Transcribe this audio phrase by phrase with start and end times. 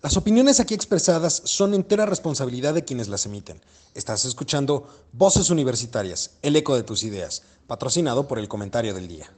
[0.00, 3.60] Las opiniones aquí expresadas son entera responsabilidad de quienes las emiten.
[3.94, 9.28] Estás escuchando Voces Universitarias, el eco de tus ideas, patrocinado por el comentario del día.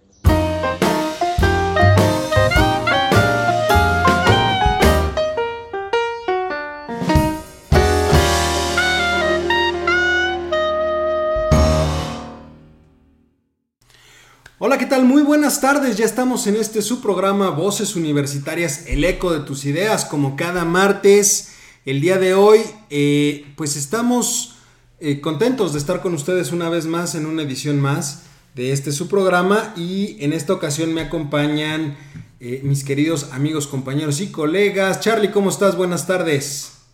[14.62, 15.06] Hola, ¿qué tal?
[15.06, 15.96] Muy buenas tardes.
[15.96, 20.66] Ya estamos en este su programa Voces Universitarias, el eco de tus ideas, como cada
[20.66, 21.56] martes.
[21.86, 22.60] El día de hoy,
[22.90, 24.58] eh, pues estamos
[24.98, 28.92] eh, contentos de estar con ustedes una vez más en una edición más de este
[28.92, 31.96] su programa y en esta ocasión me acompañan
[32.38, 35.00] eh, mis queridos amigos, compañeros y colegas.
[35.00, 35.74] Charlie, ¿cómo estás?
[35.74, 36.86] Buenas tardes.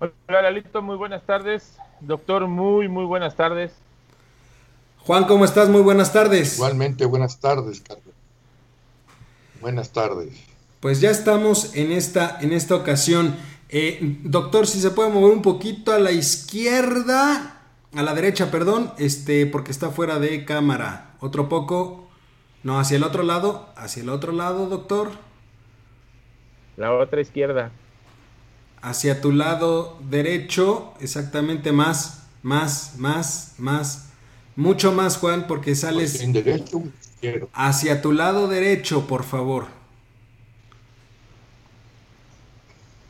[0.00, 1.78] Hola, Lalito, muy buenas tardes.
[2.00, 3.83] Doctor, muy, muy buenas tardes.
[5.06, 5.68] Juan, ¿cómo estás?
[5.68, 6.54] Muy buenas tardes.
[6.54, 8.14] Igualmente, buenas tardes, Carlos.
[9.60, 10.32] Buenas tardes.
[10.80, 13.36] Pues ya estamos en esta, en esta ocasión.
[13.68, 17.60] Eh, doctor, si se puede mover un poquito a la izquierda,
[17.94, 21.16] a la derecha, perdón, este, porque está fuera de cámara.
[21.20, 22.08] Otro poco.
[22.62, 23.68] No, hacia el otro lado.
[23.76, 25.10] Hacia el otro lado, doctor.
[26.78, 27.72] La otra izquierda.
[28.80, 34.13] Hacia tu lado derecho, exactamente más, más, más, más.
[34.56, 36.82] Mucho más, Juan, porque sales ¿En derecho
[37.54, 39.66] hacia tu lado derecho, por favor.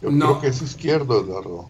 [0.00, 0.26] Yo No.
[0.26, 1.68] creo que es izquierdo, Eduardo.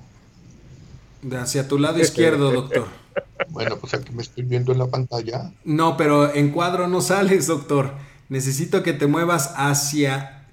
[1.23, 2.87] De Hacia tu lado izquierdo, doctor.
[3.49, 5.53] Bueno, pues aquí me estoy viendo en la pantalla.
[5.65, 7.93] No, pero en cuadro no sales, doctor.
[8.29, 10.49] Necesito que te muevas hacia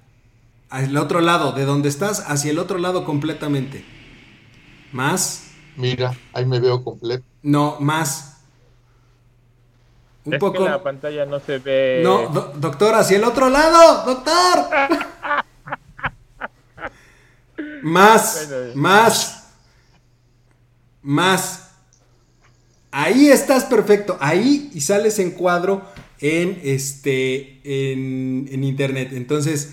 [0.72, 3.84] el otro lado, de donde estás, hacia el otro lado completamente.
[4.92, 5.42] Más.
[5.76, 7.24] Mira, ahí me veo completo.
[7.42, 8.31] No, más.
[10.24, 10.58] Un es poco.
[10.64, 12.00] que la pantalla no se ve.
[12.04, 14.68] No, do- doctor, hacia el otro lado, doctor.
[17.82, 18.72] Más, Bueno.
[18.76, 19.44] más,
[21.02, 21.68] más.
[22.90, 25.82] Ahí estás perfecto, ahí y sales en cuadro
[26.20, 29.10] en este, en, en internet.
[29.12, 29.72] Entonces,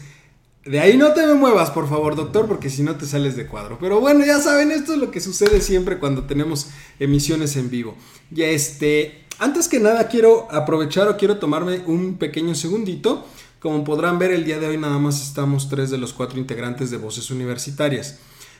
[0.66, 3.46] de ahí no te me muevas, por favor, doctor, porque si no te sales de
[3.46, 3.78] cuadro.
[3.80, 6.70] Pero bueno, ya saben, esto es lo que sucede siempre cuando tenemos
[7.00, 7.96] emisiones en vivo.
[8.34, 13.26] Y este, antes que nada quiero aprovechar o quiero tomarme un pequeño segundito.
[13.60, 16.92] Como podrán ver, el día de hoy nada más estamos tres de los cuatro integrantes
[16.92, 18.20] de Voces Universitarias.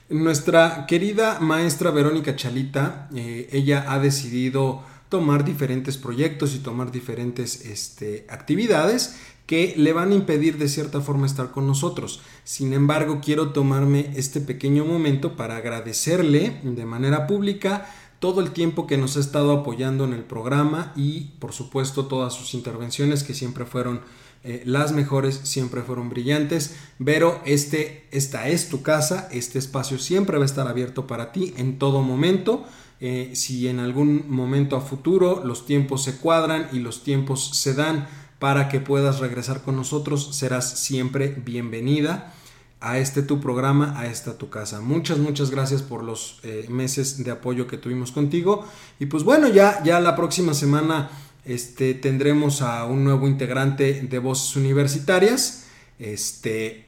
[0.10, 7.66] Nuestra querida maestra Verónica Chalita, eh, ella ha decidido tomar diferentes proyectos y tomar diferentes
[7.66, 9.16] este, actividades
[9.46, 12.22] que le van a impedir de cierta forma estar con nosotros.
[12.44, 18.86] Sin embargo, quiero tomarme este pequeño momento para agradecerle de manera pública todo el tiempo
[18.86, 23.34] que nos ha estado apoyando en el programa y por supuesto todas sus intervenciones que
[23.34, 24.02] siempre fueron
[24.44, 26.76] eh, las mejores, siempre fueron brillantes.
[26.98, 31.54] Vero, este, esta es tu casa, este espacio siempre va a estar abierto para ti
[31.58, 32.66] en todo momento.
[33.02, 37.74] Eh, si en algún momento a futuro los tiempos se cuadran y los tiempos se
[37.74, 38.08] dan
[38.40, 42.34] para que puedas regresar con nosotros, serás siempre bienvenida
[42.82, 44.80] a este tu programa, a esta tu casa.
[44.80, 48.66] Muchas, muchas gracias por los eh, meses de apoyo que tuvimos contigo.
[49.00, 51.10] Y pues bueno, ya, ya la próxima semana
[51.44, 55.66] este, tendremos a un nuevo integrante de Voces Universitarias.
[56.00, 56.86] Este,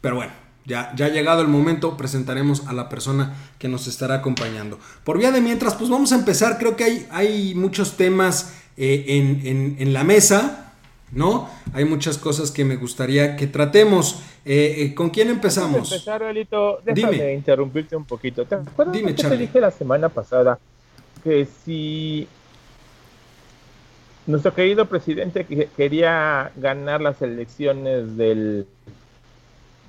[0.00, 0.32] pero bueno,
[0.64, 4.78] ya, ya llegado el momento, presentaremos a la persona que nos estará acompañando.
[5.04, 6.58] Por vía de mientras, pues vamos a empezar.
[6.58, 10.72] Creo que hay, hay muchos temas eh, en- en la mesa,
[11.12, 11.50] ¿no?
[11.74, 14.20] Hay muchas cosas que me gustaría que tratemos.
[14.44, 15.92] Eh, eh, ¿Con quién Antes de empezamos?
[15.92, 16.22] empezar,
[16.84, 17.34] déjame Dime.
[17.34, 18.44] interrumpirte un poquito.
[18.46, 20.58] ¿Te acuerdas Dime, que te dije la semana pasada
[21.22, 22.26] que si
[24.26, 28.66] nuestro querido presidente que- quería ganar las elecciones del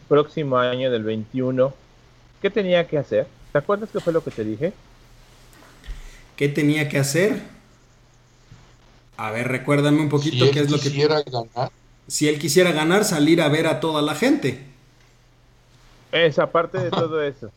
[0.09, 1.73] próximo año, del 21,
[2.41, 3.27] ¿qué tenía que hacer?
[3.53, 4.73] ¿Te acuerdas qué fue lo que te dije?
[6.35, 7.39] ¿Qué tenía que hacer?
[9.15, 10.83] A ver, recuérdame un poquito si qué es lo que...
[10.89, 11.71] quisiera ganar,
[12.07, 14.65] Si él quisiera ganar, salir a ver a toda la gente.
[16.11, 17.51] Esa parte de todo eso.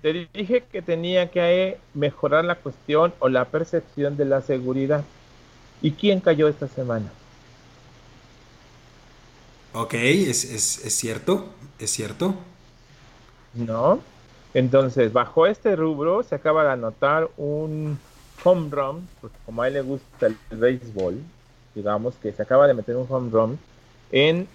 [0.00, 5.10] Te dije que tenía que mejorar la cuestión o la percepción de la seguridad.
[5.80, 7.18] ¿Y quién cayó esta semana?
[9.72, 12.34] Ok, es, es- es cierto, es cierto.
[13.52, 14.06] ¿No?
[14.52, 18.04] Entonces, bajo este rubro se acaba de anotar un
[18.42, 21.32] home run, porque como a él le gusta el, el béisbol,
[21.76, 23.60] digamos que se acaba de meter un home run
[24.12, 24.48] en,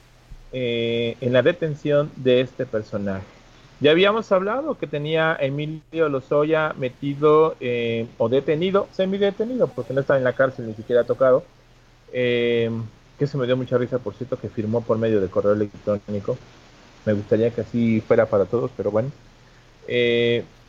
[0.51, 3.25] eh, en la detención de este personaje.
[3.79, 10.17] Ya habíamos hablado que tenía Emilio Lozoya metido eh, o detenido, semi-detenido, porque no está
[10.17, 11.49] en la cárcel, ni siquiera tocado.
[12.13, 12.69] eh,
[13.17, 16.41] que se me dio mucha risa, por cierto, que firmó por medio de correo electrónico.
[17.05, 19.13] Me gustaría que así fuera para todos, pero bueno.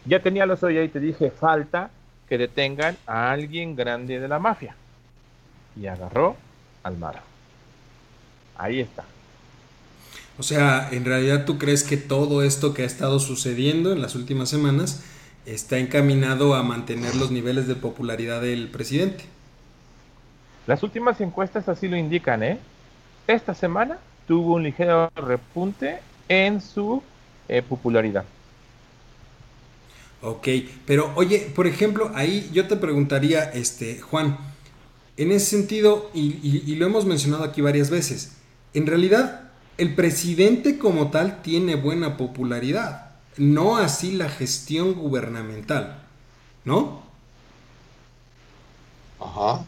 [0.05, 1.95] Ya tenía los hoy y te dije, falta
[2.27, 4.82] que detengan a alguien grande de la mafia.
[5.81, 6.37] Y agarró
[6.83, 7.21] al Maro.
[8.57, 9.05] Ahí está.
[10.39, 14.15] O sea, en realidad tú crees que todo esto que ha estado sucediendo en las
[14.15, 15.03] últimas semanas
[15.47, 19.25] está encaminado a mantener los niveles de popularidad del presidente.
[20.67, 22.59] Las últimas encuestas así lo indican, ¿eh?
[23.27, 25.99] Esta semana tuvo un ligero repunte
[26.29, 27.03] en su
[27.49, 28.25] eh, popularidad.
[30.23, 30.49] Ok,
[30.87, 34.39] pero oye, por ejemplo, ahí yo te preguntaría, este, Juan,
[35.17, 38.33] en ese sentido, y, y lo hemos mencionado aquí varias veces,
[38.75, 46.03] en realidad el presidente como tal tiene buena popularidad, no así la gestión gubernamental,
[46.65, 47.03] ¿no?
[49.21, 49.65] Ajá.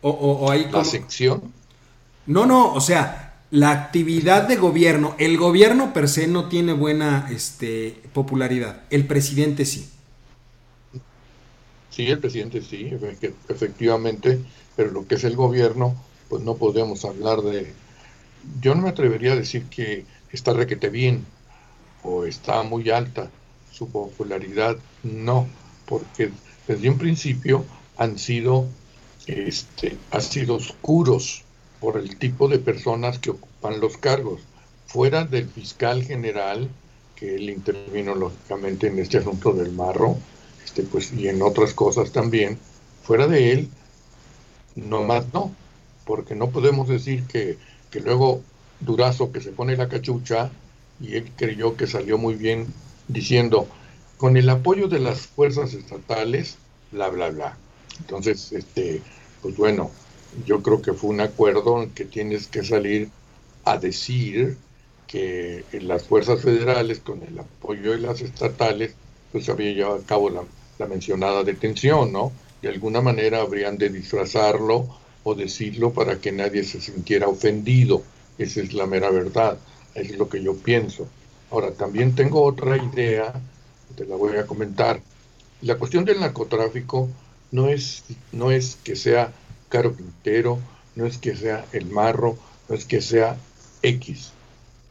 [0.00, 1.52] O, o, o ahí La sección.
[2.26, 7.28] No, no, o sea, la actividad de gobierno, el gobierno per se no tiene buena
[7.30, 9.88] este, popularidad, el presidente sí.
[11.92, 17.04] Sí, el presidente sí, efe- efectivamente, pero lo que es el gobierno, pues no podemos
[17.04, 17.82] hablar de...
[18.40, 21.36] Yo no me atrevería a decir que está requete bien
[22.00, 23.34] o está muy alta
[23.68, 28.78] su popularidad, no, porque desde un principio han sido,
[29.26, 31.48] este, han sido oscuros
[31.78, 34.48] por el tipo de personas que ocupan los cargos.
[34.84, 36.80] Fuera del fiscal general,
[37.14, 40.31] que él intervino lógicamente en este asunto del marro,
[40.64, 42.58] este, pues, y en otras cosas también,
[43.02, 43.68] fuera de él,
[44.76, 45.54] no más no,
[46.04, 47.58] porque no podemos decir que,
[47.90, 48.42] que luego
[48.80, 50.50] Durazo que se pone la cachucha
[51.00, 52.66] y él creyó que salió muy bien
[53.08, 53.68] diciendo,
[54.16, 56.56] con el apoyo de las fuerzas estatales,
[56.90, 57.56] bla, bla, bla.
[58.00, 59.02] Entonces, este,
[59.40, 59.90] pues bueno,
[60.46, 63.10] yo creo que fue un acuerdo en que tienes que salir
[63.64, 64.56] a decir
[65.06, 68.94] que las fuerzas federales, con el apoyo de las estatales,
[69.32, 70.42] pues había llevado a cabo la,
[70.86, 72.32] mencionada detención, ¿no?
[72.60, 74.88] De alguna manera habrían de disfrazarlo
[75.22, 78.02] o decirlo para que nadie se sintiera ofendido.
[78.36, 79.58] Esa es la mera verdad,
[79.94, 81.06] es lo que yo pienso.
[81.52, 83.32] Ahora, también tengo otra idea,
[83.94, 85.00] te la voy a comentar.
[85.60, 87.08] La cuestión del narcotráfico
[87.52, 88.02] no es,
[88.32, 89.32] no es que sea
[89.68, 90.58] Caro Quintero,
[90.96, 92.36] no es que sea el marro,
[92.68, 93.36] no es que sea
[93.82, 94.32] X.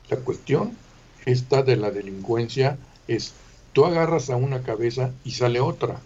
[0.09, 0.77] La cuestión
[1.25, 2.77] esta de la delincuencia
[3.07, 3.33] es,
[3.73, 5.99] tú agarras a una cabeza y sale otra.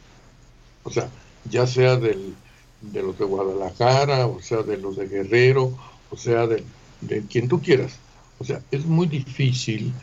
[0.83, 1.09] O sea,
[1.49, 2.35] ya sea del,
[2.81, 5.73] de los de Guadalajara, o sea, de los de Guerrero,
[6.11, 6.63] o sea, de,
[7.01, 7.97] de quien tú quieras.
[8.39, 9.93] O sea, es muy difícil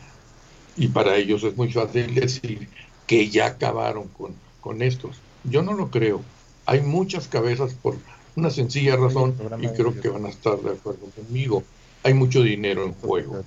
[0.75, 2.67] y para ellos es muy fácil decir
[3.07, 5.17] que ya acabaron con, con estos.
[5.43, 6.21] Yo no lo creo.
[6.65, 7.97] Hay muchas cabezas por
[8.35, 11.63] una sencilla razón y creo que van a estar de acuerdo conmigo.
[12.03, 13.43] Hay mucho dinero en juego.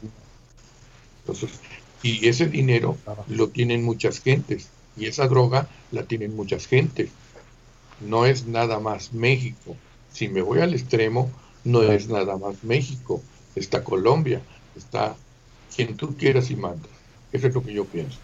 [1.21, 1.51] Entonces,
[2.07, 2.97] y ese dinero
[3.29, 7.11] lo tienen muchas gentes y esa droga la tienen muchas gentes.
[8.01, 9.77] No es nada más México.
[10.13, 11.31] Si me voy al extremo,
[11.65, 13.23] no es nada más México.
[13.55, 14.41] Está Colombia,
[14.77, 15.17] está
[15.75, 16.91] quien tú quieras y mandas.
[17.33, 18.19] Eso es lo que yo pienso.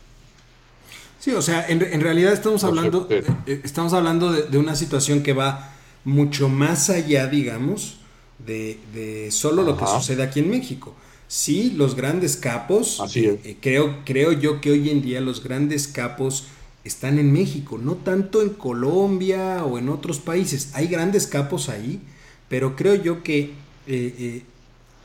[1.20, 4.74] Sí, o sea, en, en realidad estamos hablando, pero- eh, estamos hablando de, de una
[4.74, 5.72] situación que va
[6.04, 7.98] mucho más allá, digamos,
[8.44, 10.94] de, de solo lo que sucede aquí en México.
[11.34, 13.38] Sí, los grandes capos, Así es.
[13.46, 16.44] eh, creo, creo yo que hoy en día los grandes capos
[16.84, 20.72] están en México, no tanto en Colombia o en otros países.
[20.74, 22.02] Hay grandes capos ahí,
[22.50, 24.42] pero creo yo que eh, eh,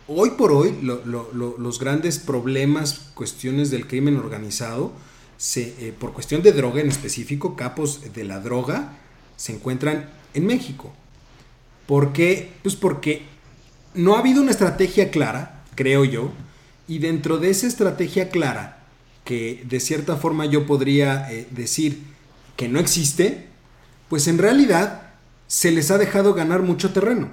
[0.10, 4.91] hoy por hoy lo- lo- lo- los grandes problemas, cuestiones del crimen organizado,
[5.38, 8.98] se, eh, por cuestión de droga en específico, capos de la droga,
[9.38, 10.91] se encuentran en México.
[11.86, 12.51] ¿Por qué?
[12.63, 13.22] Pues porque
[13.93, 16.31] no ha habido una estrategia clara, creo yo,
[16.89, 18.84] y dentro de esa estrategia clara,
[19.24, 22.01] que de cierta forma yo podría eh, decir
[22.57, 23.46] que no existe,
[24.10, 25.03] pues en realidad
[25.48, 27.29] se les ha dejado ganar mucho terreno.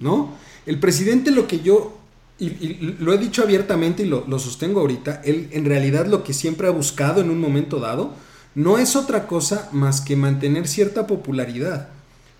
[0.00, 0.34] ¿no?
[0.66, 1.98] El presidente lo que yo,
[2.38, 6.32] y, lo he dicho abiertamente y lo, lo sostengo ahorita, él en realidad lo que
[6.32, 8.14] siempre ha buscado en un momento dado
[8.54, 11.88] no es otra cosa más que mantener cierta popularidad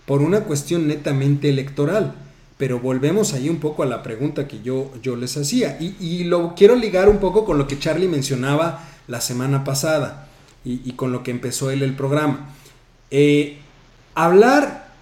[0.06, 2.14] por una cuestión netamente electoral.
[2.62, 5.78] Pero volvemos ahí un poco a la pregunta que yo, yo les hacía.
[5.80, 10.28] Y, y lo quiero ligar un poco con lo que Charlie mencionaba la semana pasada
[10.64, 12.54] y, y con lo que empezó él el programa.
[13.10, 13.58] Eh,
[14.14, 14.92] hablar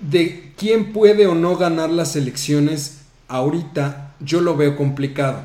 [0.00, 5.40] de quién puede o no ganar las elecciones ahorita yo lo veo complicado.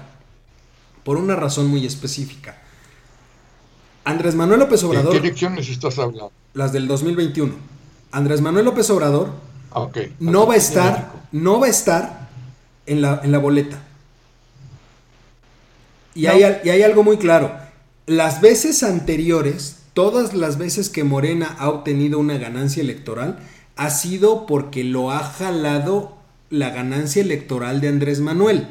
[1.05, 2.61] Por una razón muy específica.
[4.03, 6.33] Andrés Manuel López ¿En Obrador, qué elecciones estás hablando?
[6.55, 7.53] las del 2021.
[8.11, 9.29] Andrés Manuel López Obrador
[9.73, 9.87] Ah,
[10.19, 11.20] no va a estar.
[11.31, 12.29] No va a estar
[12.85, 13.81] en la, en la boleta.
[16.13, 17.51] Y, hay, y hay algo muy claro.
[18.05, 23.39] Las veces anteriores, todas las veces que Morena ha obtenido una ganancia electoral,
[23.75, 26.17] ha sido porque lo ha jalado
[26.49, 28.67] la ganancia electoral de Andrés Manuel.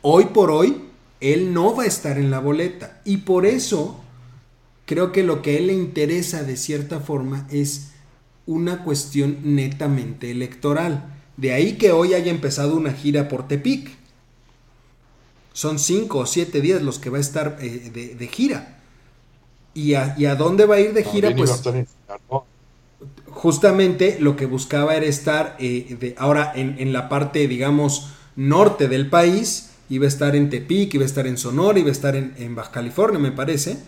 [0.00, 0.82] Hoy por hoy,
[1.20, 3.00] él no va a estar en la boleta.
[3.04, 4.00] Y por eso,
[4.86, 7.91] creo que lo que a él le interesa de cierta forma es
[8.46, 11.12] una cuestión netamente electoral.
[11.36, 13.90] De ahí que hoy haya empezado una gira por Tepic.
[15.52, 18.80] Son cinco o siete días los que va a estar eh, de, gira.
[19.74, 21.34] ¿Y a, ¿Y a, dónde va a ir de gira?
[21.34, 21.62] Pues
[23.30, 28.88] justamente lo que buscaba era estar eh, de, ahora en, en, la parte, digamos, norte
[28.88, 29.70] del país.
[29.88, 32.54] Iba a estar en Tepic, iba a estar en Sonora, iba a estar en, en
[32.54, 33.78] Baja California, me parece.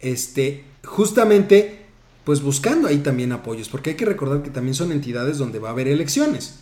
[0.00, 1.85] Este, justamente,
[2.26, 5.68] pues buscando ahí también apoyos, porque hay que recordar que también son entidades donde va
[5.68, 6.56] a haber elecciones.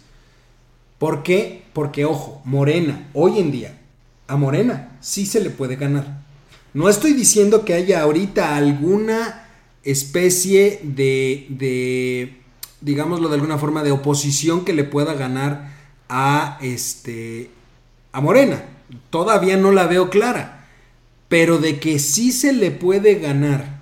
[0.99, 1.62] ¿Por qué?
[1.73, 3.80] Porque, ojo, Morena, hoy en día,
[4.28, 6.21] a Morena sí se le puede ganar.
[6.75, 9.49] No estoy diciendo que haya ahorita alguna
[9.85, 12.37] especie de, de
[12.83, 15.73] digámoslo de alguna forma, de oposición que le pueda ganar
[16.11, 17.49] a, este,
[18.12, 18.62] a Morena.
[19.09, 20.66] Todavía no la veo clara.
[21.28, 23.74] Pero de que sí se le puede ganar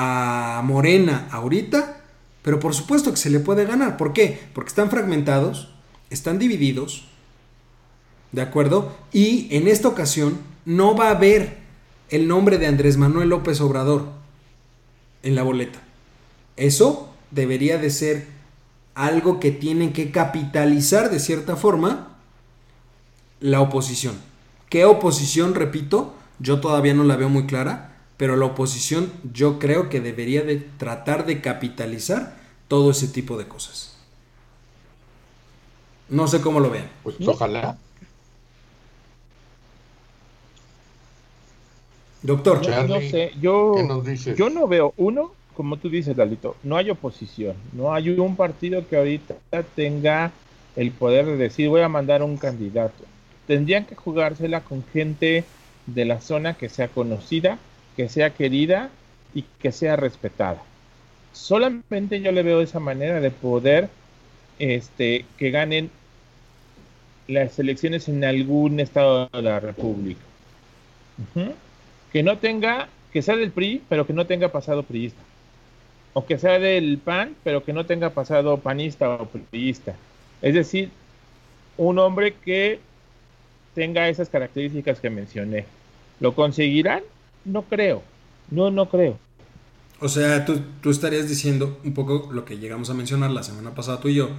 [0.00, 1.96] a Morena ahorita,
[2.42, 3.96] pero por supuesto que se le puede ganar.
[3.96, 4.46] ¿Por qué?
[4.54, 5.74] Porque están fragmentados,
[6.08, 7.08] están divididos,
[8.30, 8.96] ¿de acuerdo?
[9.12, 11.58] Y en esta ocasión no va a haber
[12.10, 14.06] el nombre de Andrés Manuel López Obrador
[15.24, 15.80] en la boleta.
[16.56, 18.28] Eso debería de ser
[18.94, 22.18] algo que tienen que capitalizar de cierta forma
[23.40, 24.14] la oposición.
[24.68, 26.14] ¿Qué oposición, repito?
[26.38, 30.56] Yo todavía no la veo muy clara, pero la oposición yo creo que debería de
[30.56, 33.96] tratar de capitalizar todo ese tipo de cosas.
[36.10, 36.90] No sé cómo lo vean.
[37.02, 37.78] Pues ojalá.
[42.22, 43.76] Doctor, no sé, yo,
[44.36, 48.86] yo no veo, uno, como tú dices, Dalito, no hay oposición, no hay un partido
[48.88, 49.36] que ahorita
[49.76, 50.32] tenga
[50.74, 53.04] el poder de decir voy a mandar un candidato.
[53.46, 55.44] Tendrían que jugársela con gente
[55.86, 57.58] de la zona que sea conocida,
[57.98, 58.90] que sea querida
[59.34, 60.62] y que sea respetada.
[61.32, 63.88] Solamente yo le veo esa manera de poder
[64.60, 65.90] este, que ganen
[67.26, 70.20] las elecciones en algún estado de la República.
[72.12, 75.20] Que no tenga, que sea del PRI, pero que no tenga pasado priista.
[76.12, 79.96] O que sea del PAN, pero que no tenga pasado panista o priista.
[80.40, 80.90] Es decir,
[81.76, 82.78] un hombre que
[83.74, 85.64] tenga esas características que mencioné.
[86.20, 87.02] ¿Lo conseguirán?
[87.44, 88.02] No creo.
[88.50, 89.18] No, no creo.
[90.00, 93.74] O sea, tú, tú estarías diciendo un poco lo que llegamos a mencionar la semana
[93.74, 94.30] pasada tú y yo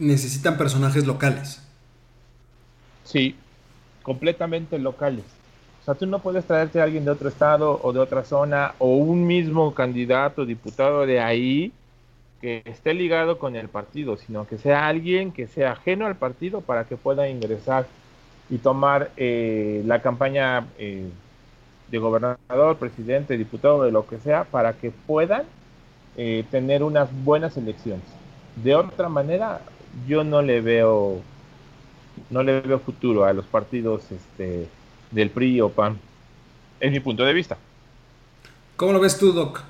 [0.00, 1.62] necesitan personajes locales.
[3.04, 3.36] Sí,
[4.02, 5.24] completamente locales.
[5.82, 8.74] O sea, tú no puedes traerte a alguien de otro estado o de otra zona
[8.78, 11.72] o un mismo candidato, diputado de ahí
[12.40, 16.62] que esté ligado con el partido, sino que sea alguien que sea ajeno al partido
[16.62, 17.86] para que pueda ingresar
[18.50, 21.08] y tomar eh, la campaña eh,
[21.90, 25.44] de gobernador, presidente, diputado, de lo que sea, para que puedan
[26.16, 28.04] eh, tener unas buenas elecciones.
[28.56, 29.60] De otra manera,
[30.06, 31.20] yo no le veo
[32.28, 34.68] no le veo futuro a los partidos este,
[35.10, 35.98] del PRI o PAN,
[36.80, 37.56] en mi punto de vista.
[38.76, 39.62] ¿Cómo lo ves tú, Doc?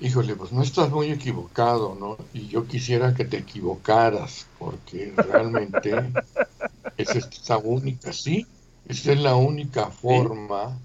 [0.00, 2.18] Híjole, pues no estás muy equivocado, ¿no?
[2.32, 5.92] Y yo quisiera que te equivocaras, porque realmente
[6.96, 8.46] es esta única, sí,
[8.86, 10.78] esa es la única forma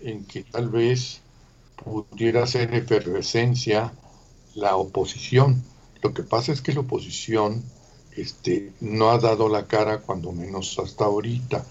[0.00, 1.20] en que tal vez
[1.76, 3.92] pudiera ser efervescencia
[4.56, 5.62] la oposición.
[6.02, 7.62] Lo que pasa es que la oposición
[8.16, 11.64] este, no ha dado la cara, cuando menos hasta ahorita.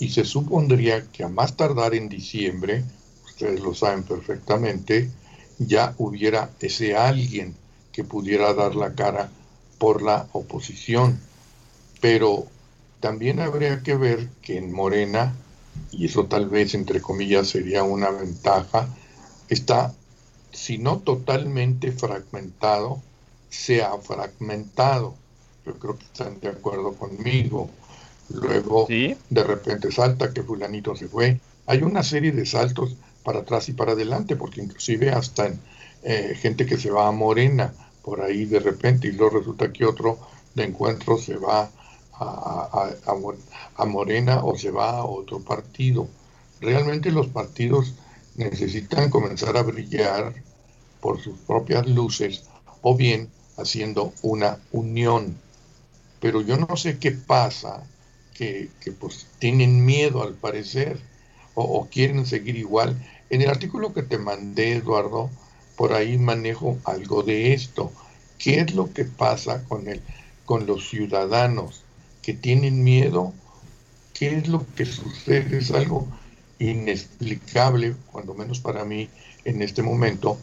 [0.00, 2.82] Y se supondría que a más tardar en diciembre,
[3.24, 5.08] ustedes lo saben perfectamente,
[5.58, 7.54] ya hubiera ese alguien
[7.92, 9.30] que pudiera dar la cara
[9.78, 11.20] por la oposición.
[12.00, 12.46] Pero
[13.00, 15.34] también habría que ver que en Morena,
[15.90, 18.88] y eso tal vez entre comillas sería una ventaja,
[19.48, 19.94] está
[20.52, 23.00] si no totalmente fragmentado,
[23.48, 25.14] se ha fragmentado.
[25.66, 27.70] Yo creo que están de acuerdo conmigo.
[28.28, 31.40] Luego, de repente salta que fulanito se fue.
[31.66, 35.52] Hay una serie de saltos para atrás y para adelante, porque inclusive hasta
[36.02, 39.84] eh, gente que se va a Morena por ahí de repente y luego resulta que
[39.84, 40.18] otro
[40.54, 41.70] de encuentro se va
[42.14, 42.90] a,
[43.76, 46.08] a Morena o se va a otro partido.
[46.60, 47.94] Realmente los partidos
[48.36, 50.34] necesitan comenzar a brillar
[51.00, 52.44] por sus propias luces
[52.82, 55.36] o bien haciendo una unión.
[56.20, 57.82] pero yo no sé qué pasa,
[58.34, 61.00] que, pues tienen miedo al parecer,
[61.54, 62.96] o, quieren seguir igual.
[63.30, 65.30] En el artículo que te mandé, Eduardo,
[65.76, 67.92] por ahí manejo algo de esto.
[68.38, 70.00] ¿Qué es lo que pasa con, el,
[70.44, 71.82] con los ciudadanos
[72.22, 73.32] que tienen miedo?
[74.14, 75.58] ¿Qué es lo que sucede?
[75.58, 76.06] Es algo
[76.58, 79.08] inexplicable, cuando menos para mí
[79.44, 80.38] en este momento,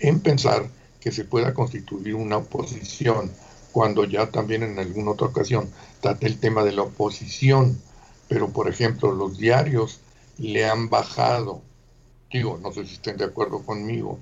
[0.00, 0.68] en pensar
[1.00, 3.30] que se pueda constituir una oposición
[3.72, 5.68] cuando ya también en alguna otra ocasión
[6.00, 7.76] trate el tema de la oposición,
[8.28, 9.98] pero por ejemplo los diarios
[10.38, 11.62] le han bajado,
[12.32, 14.18] digo, no sé si estén de acuerdo conmigo,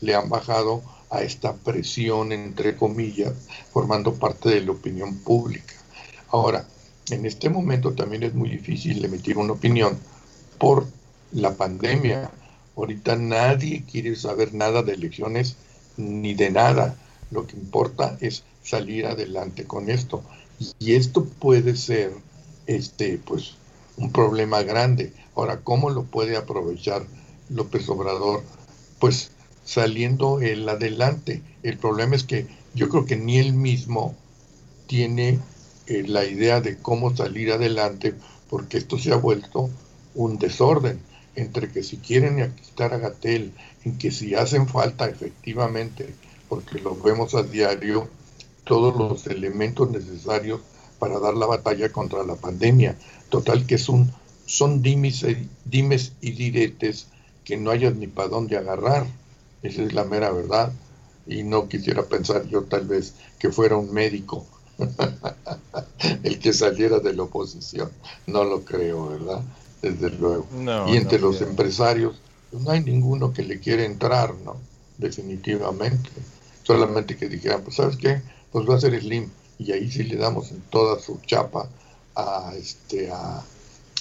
[0.00, 3.32] le han bajado a esta presión, entre comillas,
[3.72, 5.74] formando parte de la opinión pública.
[6.30, 6.66] Ahora,
[7.10, 9.98] en este momento también es muy difícil emitir una opinión
[10.58, 10.86] por
[11.32, 12.30] la pandemia.
[12.76, 15.56] Ahorita nadie quiere saber nada de elecciones
[15.96, 16.96] ni de nada.
[17.30, 20.22] Lo que importa es salir adelante con esto.
[20.78, 22.12] Y esto puede ser,
[22.66, 23.54] este, pues,
[23.96, 25.12] un problema grande.
[25.34, 27.04] Ahora, ¿cómo lo puede aprovechar
[27.48, 28.42] López Obrador?
[28.98, 29.30] Pues
[29.64, 31.42] saliendo él adelante.
[31.62, 34.14] El problema es que yo creo que ni él mismo
[34.86, 35.38] tiene
[35.86, 38.14] eh, la idea de cómo salir adelante,
[38.50, 39.70] porque esto se ha vuelto
[40.14, 41.00] un desorden
[41.36, 43.52] entre que si quieren quitar a Gatel,
[43.84, 46.14] en que si hacen falta efectivamente,
[46.48, 48.08] porque lo vemos a diario,
[48.64, 50.60] todos los elementos necesarios
[51.04, 52.96] para dar la batalla contra la pandemia.
[53.28, 54.10] Total que es un,
[54.46, 55.26] son dimes,
[55.66, 57.08] dimes y diretes
[57.44, 59.06] que no hayas ni para dónde agarrar.
[59.62, 60.72] Esa es la mera verdad.
[61.26, 64.46] Y no quisiera pensar yo tal vez que fuera un médico
[66.22, 67.90] el que saliera de la oposición.
[68.26, 69.42] No lo creo, ¿verdad?
[69.82, 70.46] Desde luego.
[70.88, 72.14] y entre los empresarios,
[72.50, 74.56] pues, no hay ninguno que le quiera entrar, ¿no?
[74.96, 76.08] Definitivamente.
[76.62, 79.28] Solamente que dijeran, pues sabes qué, pues va a ser Slim.
[79.58, 81.68] Y ahí sí le damos en toda su chapa
[82.14, 83.42] a, este, a,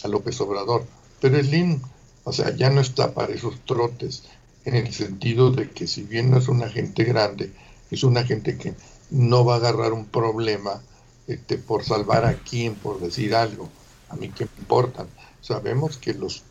[0.08, 0.86] López Obrador.
[1.22, 1.82] Pero Slim,
[2.24, 4.24] o sea, ya no está para esos trotes,
[4.66, 7.52] en el sentido de que si bien no es una gente grande,
[7.92, 8.74] es una gente que
[9.10, 10.82] no va a agarrar un problema
[11.28, 13.70] este, por salvar a quién, por decir algo.
[14.10, 15.06] A mí qué me importa.
[15.42, 16.44] Sabemos que los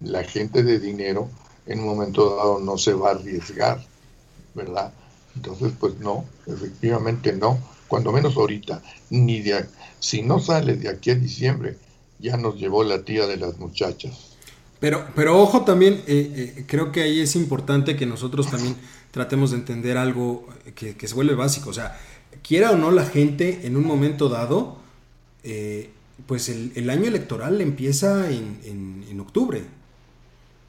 [0.00, 1.28] la gente de dinero
[1.66, 3.84] en un momento dado no se va a arriesgar,
[4.54, 4.92] ¿verdad?
[5.34, 9.66] Entonces, pues no, efectivamente no, cuando menos ahorita, ni de
[9.98, 11.76] si no sale de aquí a diciembre,
[12.18, 14.36] ya nos llevó la tía de las muchachas.
[14.80, 18.76] Pero, pero ojo también, eh, eh, creo que ahí es importante que nosotros también
[19.10, 21.70] tratemos de entender algo que, se vuelve básico.
[21.70, 21.98] O sea,
[22.42, 24.76] quiera o no la gente en un momento dado,
[25.42, 25.90] eh,
[26.26, 29.64] pues el, año electoral empieza en, en octubre.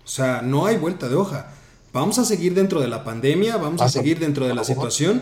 [0.03, 1.53] O sea, no hay vuelta de hoja
[1.93, 5.21] vamos a seguir dentro de la pandemia, vamos a seguir dentro de la situación.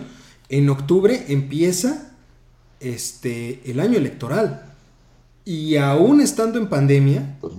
[0.50, 2.14] En octubre empieza
[2.80, 4.74] este, el año electoral.
[5.44, 7.54] Y aún estando en pandemia, pues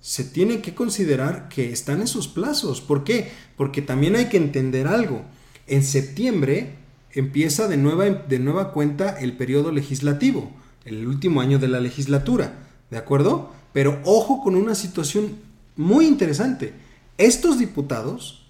[0.00, 2.80] se tiene que considerar que están esos plazos.
[2.80, 3.30] ¿Por qué?
[3.56, 5.22] Porque también hay que entender algo.
[5.66, 6.76] En septiembre
[7.10, 10.52] empieza de nueva, de nueva cuenta el periodo legislativo,
[10.84, 12.60] el último año de la legislatura.
[12.90, 13.52] ¿De acuerdo?
[13.72, 15.36] Pero ojo con una situación
[15.76, 16.74] muy interesante.
[17.18, 18.41] Estos diputados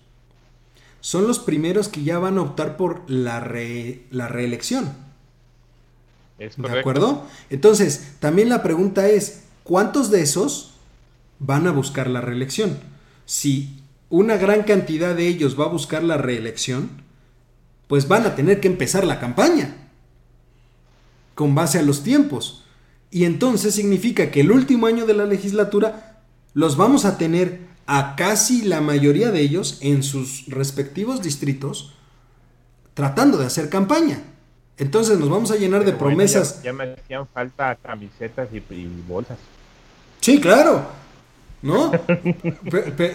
[1.03, 3.41] son los primeros que ya van a optar por la,
[4.11, 4.95] la reelección.
[6.39, 7.27] ¿De acuerdo?
[7.51, 10.75] Entonces, también la pregunta es, ¿cuántos de esos
[11.41, 12.79] van a buscar la reelección?
[13.27, 17.03] Si una gran cantidad de ellos va a buscar la reelección,
[17.89, 19.89] pues van a tener que empezar la campaña
[21.35, 22.65] con base a los tiempos.
[23.11, 26.23] Y entonces significa que el último año de la legislatura
[26.55, 31.95] los vamos a tener a casi la mayoría de ellos en sus respectivos distritos
[32.95, 34.23] tratando de hacer campaña.
[34.79, 36.63] Entonces nos vamos a llenar de promesas.
[36.63, 38.61] Ya, me hacían falta camisetas y,
[39.07, 39.39] bolsas.
[40.21, 40.87] Sí, claro.
[41.63, 41.93] ¿No?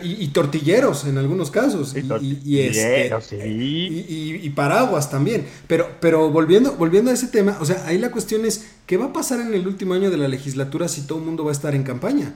[0.01, 1.93] y, tortilleros en algunos casos.
[2.21, 3.11] Y, este,
[3.45, 5.45] y, paraguas también.
[5.67, 9.07] Pero, pero volviendo, volviendo a ese tema, o sea, ahí la cuestión es, ¿qué va
[9.07, 11.53] a pasar en el último año de la legislatura si todo el mundo va a
[11.53, 12.33] estar en campaña?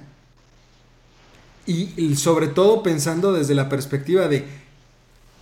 [1.65, 4.45] Y, sobre todo pensando desde la perspectiva de,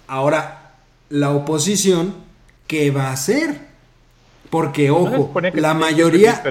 [0.08, 0.76] ahora,
[1.10, 2.14] la oposición,
[2.68, 3.70] ¿qué va a hacer?
[4.50, 6.44] Porque, ojo, la mayoría...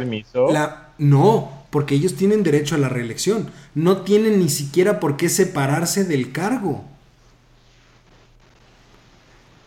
[0.51, 3.51] La, no, porque ellos tienen derecho a la reelección.
[3.75, 6.85] No tienen ni siquiera por qué separarse del cargo.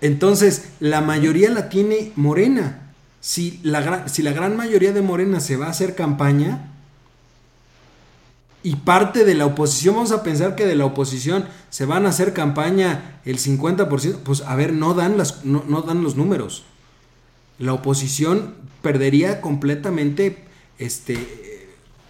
[0.02, 2.92] Entonces, la mayoría la tiene Morena.
[3.20, 6.71] Si la, si la gran mayoría de Morena se va a hacer campaña,
[8.64, 12.10] y parte de la oposición, vamos a pensar que de la oposición se van a
[12.10, 16.64] hacer campaña el 50%, pues a ver, no dan, las, no, dan los números.
[17.58, 20.46] La oposición perdería completamente
[20.78, 21.18] este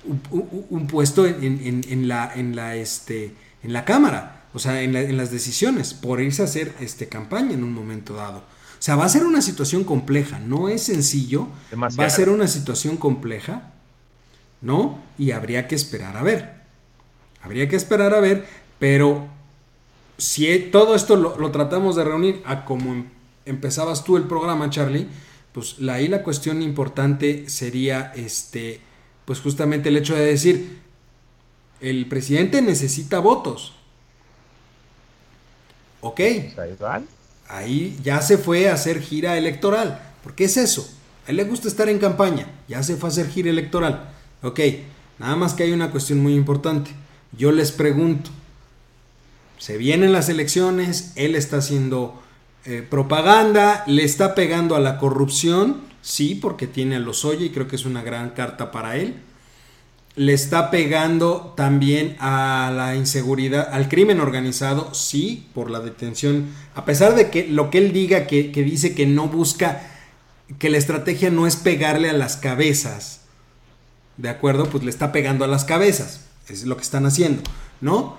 [0.03, 5.93] un, puesto en, la en la este en la cámara, o sea, en, las decisiones
[5.93, 8.39] por irse a hacer este campaña en un momento dado.
[8.39, 12.47] O sea, va a ser una situación compleja, no es sencillo, va a ser una
[12.47, 13.70] situación compleja,
[14.61, 14.99] ¿no?
[15.17, 16.61] Y habría que esperar a ver.
[17.41, 18.45] Habría que esperar a ver,
[18.79, 19.27] pero
[20.17, 23.05] si todo esto lo, tratamos de reunir a como em,
[23.45, 25.07] empezabas tú el programa, Charlie,
[25.51, 28.79] pues ahí la cuestión importante sería este,
[29.25, 30.79] pues justamente el hecho de decir,
[31.81, 33.73] el presidente necesita votos.
[36.01, 36.21] Ok.
[36.55, 36.77] Pues
[37.47, 40.01] ahí ya se fue a hacer gira electoral.
[40.23, 40.87] ¿Por qué es eso?
[41.27, 42.47] A él le gusta estar en campaña.
[42.67, 44.13] Ya se fue a hacer gira electoral.
[44.43, 44.59] Ok.
[45.19, 46.91] Nada más que hay una cuestión muy importante.
[47.37, 48.29] Yo les pregunto.
[49.57, 51.13] Se vienen las elecciones.
[51.15, 52.21] Él está haciendo
[52.63, 57.49] eh, propaganda, le está pegando a la corrupción, sí, porque tiene a los oye y
[57.49, 59.15] creo que es una gran carta para él.
[60.15, 66.85] Le está pegando también a la inseguridad, al crimen organizado, sí, por la detención, a
[66.85, 69.81] pesar de que lo que él diga, que, que dice que no busca,
[70.59, 73.20] que la estrategia no es pegarle a las cabezas,
[74.17, 74.65] ¿de acuerdo?
[74.65, 77.43] Pues le está pegando a las cabezas, es lo que están haciendo,
[77.79, 78.17] ¿no?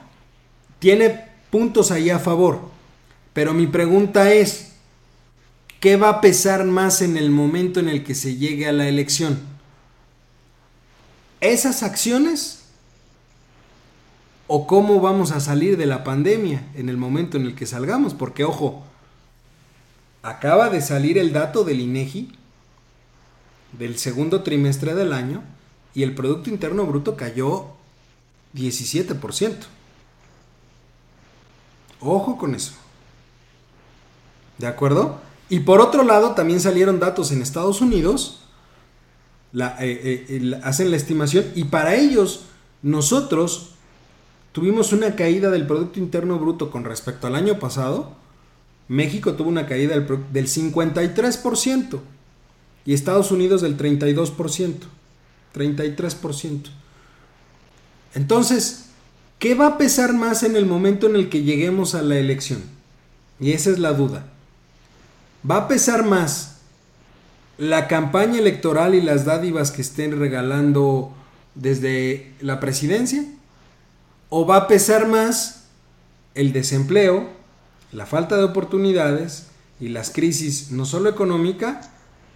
[0.79, 2.61] Tiene puntos ahí a favor,
[3.33, 4.73] pero mi pregunta es,
[5.81, 8.89] ¿qué va a pesar más en el momento en el que se llegue a la
[8.89, 9.39] elección?
[11.41, 12.61] ¿Esas acciones?
[14.47, 18.13] ¿O cómo vamos a salir de la pandemia en el momento en el que salgamos?
[18.13, 18.85] Porque, ojo,
[20.23, 22.33] acaba de salir el dato del INEGI
[23.73, 25.43] del segundo trimestre del año
[25.95, 27.67] y el Producto Interno Bruto cayó
[28.55, 29.57] 17%.
[32.01, 32.73] Ojo con eso.
[34.59, 35.21] ¿De acuerdo?
[35.49, 38.41] Y por otro lado, también salieron datos en Estados Unidos,
[39.55, 42.45] eh, eh, hacen la estimación, y para ellos,
[42.81, 43.71] nosotros
[44.53, 48.13] tuvimos una caída del Producto Interno Bruto con respecto al año pasado.
[48.89, 52.01] México tuvo una caída del, del 53%
[52.85, 54.77] y Estados Unidos del 32%.
[55.55, 56.71] 33%.
[58.15, 58.87] Entonces,
[59.39, 62.63] ¿qué va a pesar más en el momento en el que lleguemos a la elección?
[63.41, 64.27] Y esa es la duda.
[65.49, 66.59] ¿Va a pesar más
[67.59, 71.13] la campaña electoral y las dádivas que estén regalando
[71.55, 73.25] desde la presidencia?
[74.29, 75.65] ¿O va a pesar más
[76.35, 77.29] el desempleo,
[77.93, 79.49] la falta de oportunidades
[79.81, 81.81] y las crisis no solo económica,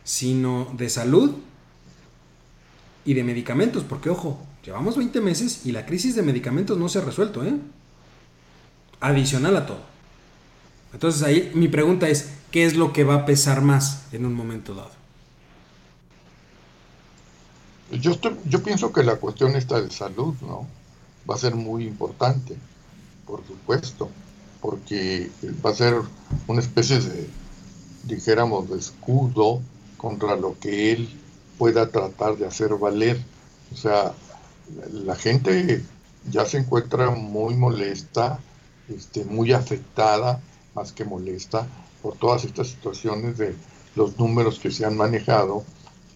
[0.04, 1.32] sino de salud
[3.06, 3.84] y de medicamentos?
[3.84, 7.54] Porque ojo, llevamos 20 meses y la crisis de medicamentos no se ha resuelto, ¿eh?
[9.00, 9.80] Adicional a todo.
[10.92, 14.34] Entonces ahí mi pregunta es, ¿qué es lo que va a pesar más en un
[14.34, 14.90] momento dado?
[17.92, 20.66] Yo, yo pienso que la cuestión esta de salud, ¿no?
[21.30, 22.56] Va a ser muy importante,
[23.24, 24.10] por supuesto,
[24.60, 25.30] porque
[25.64, 25.94] va a ser
[26.48, 27.28] una especie de,
[28.04, 29.60] dijéramos, de escudo
[29.96, 31.08] contra lo que él
[31.58, 33.18] pueda tratar de hacer valer.
[33.72, 34.12] O sea,
[34.92, 35.82] la gente
[36.30, 38.38] ya se encuentra muy molesta,
[38.88, 40.40] este, muy afectada
[40.74, 41.66] más que molesta
[42.02, 43.54] por todas estas situaciones de
[43.94, 45.64] los números que se han manejado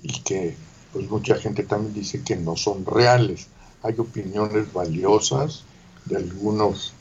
[0.03, 0.55] y que
[0.93, 3.49] pues mucha gente también dice que no son reales.
[3.83, 5.65] Hay opiniones valiosas
[6.05, 6.93] de algunos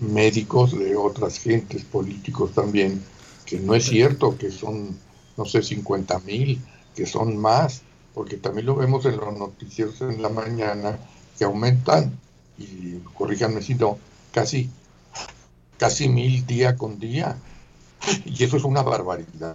[0.00, 3.02] médicos, de otras gentes, políticos también,
[3.44, 4.96] que no es cierto que son,
[5.36, 6.60] no sé, 50 mil,
[6.94, 7.82] que son más,
[8.14, 10.98] porque también lo vemos en los noticieros en la mañana,
[11.38, 12.18] que aumentan,
[12.58, 13.98] y corríjanme si no,
[14.32, 14.70] casi
[15.78, 17.36] casi mil día con día.
[18.24, 19.54] Y eso es una barbaridad.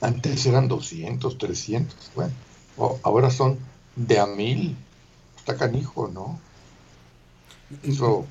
[0.00, 2.10] Antes eran 200, 300.
[2.14, 2.32] Bueno,
[3.02, 3.58] ahora son
[3.96, 4.76] de a mil.
[5.36, 6.38] Está canijo, ¿no?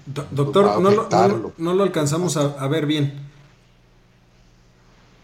[0.06, 3.14] doctor, no lo, no, lo, alcanzamos a, ver bien.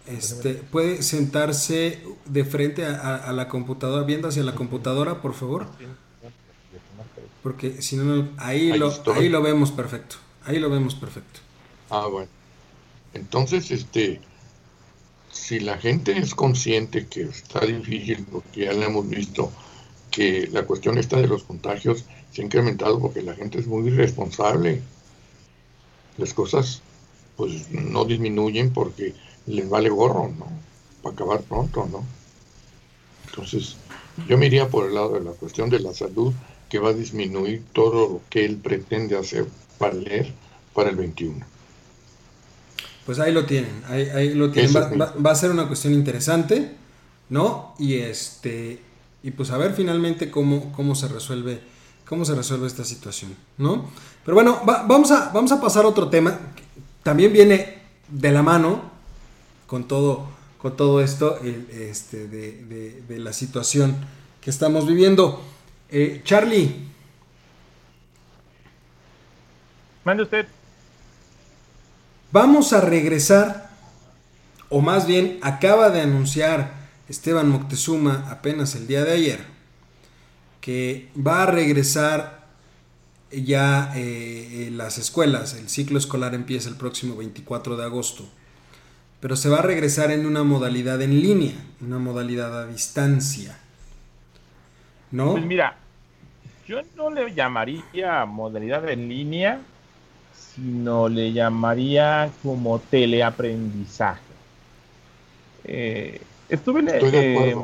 [0.07, 5.67] Este, ¿Puede sentarse de frente a, la computadora, viendo hacia la computadora, por favor?
[7.41, 10.17] Porque si no, ahí, lo, ahí lo vemos perfecto.
[10.45, 11.39] Ahí lo vemos perfecto.
[11.89, 12.29] Ah, bueno.
[13.13, 14.19] Entonces, este,
[15.31, 19.51] si la gente es consciente que está difícil, porque ya lo hemos visto,
[20.11, 23.87] que la cuestión esta de los contagios se ha incrementado porque la gente es muy
[23.87, 24.81] irresponsable.
[26.17, 26.81] Las cosas
[27.35, 29.15] pues no disminuyen porque
[29.47, 30.47] les vale gorro, ¿no?
[31.01, 32.03] Para acabar pronto, ¿no?
[33.29, 33.77] Entonces,
[34.27, 36.33] yo me iría por el lado de la cuestión de la salud,
[36.69, 39.45] que va a disminuir todo lo que él pretende hacer
[39.77, 40.33] para leer
[40.73, 41.45] para el 21.
[43.05, 44.73] Pues ahí lo tienen, ahí, lo tienen.
[44.73, 46.71] Va, a ser una cuestión interesante,
[47.29, 47.75] ¿no?
[47.77, 48.79] Y este,
[49.23, 51.59] y pues a ver finalmente cómo, cómo se resuelve,
[52.07, 53.89] cómo se resuelve esta situación, ¿no?
[54.23, 56.39] Pero bueno, vamos, a, vamos a pasar a otro tema,
[57.03, 58.92] también viene de la mano
[59.73, 60.27] con todo,
[60.59, 63.95] con todo esto este, de, la situación
[64.39, 65.43] que estamos viviendo.
[65.89, 66.89] Eh, Charlie.
[70.05, 70.45] Mande usted.
[72.31, 73.71] Vamos a regresar,
[74.69, 76.73] o más bien acaba de anunciar
[77.09, 79.39] Esteban Moctezuma apenas el día de ayer,
[80.61, 82.45] que va a regresar
[83.31, 85.55] ya eh, las escuelas.
[85.55, 88.29] El ciclo escolar empieza el próximo 24 de agosto,
[89.23, 93.57] pero se va a regresar en una modalidad en línea, una modalidad a distancia.
[95.11, 95.31] ¿No?
[95.31, 95.77] Pues mira,
[96.67, 99.61] yo no le llamaría modalidad en línea,
[100.35, 104.19] sino le llamaría como teleaprendizaje.
[105.63, 107.55] Eh, estuve, eh,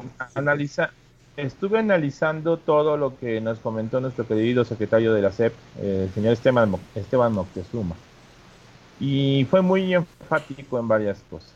[1.35, 6.13] estuve analizando todo lo que nos comentó nuestro querido secretario de la SEP, eh, el
[6.13, 7.97] señor Esteban, Esteban Moctezuma,
[8.99, 11.53] y fue muy enfático en varias cosas.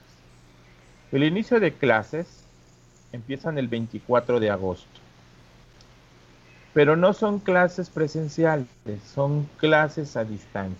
[1.11, 2.43] El inicio de clases
[3.11, 5.03] empiezan el 24 de agosto
[6.73, 8.67] pero no son clases presenciales,
[9.13, 10.77] son clases a distancia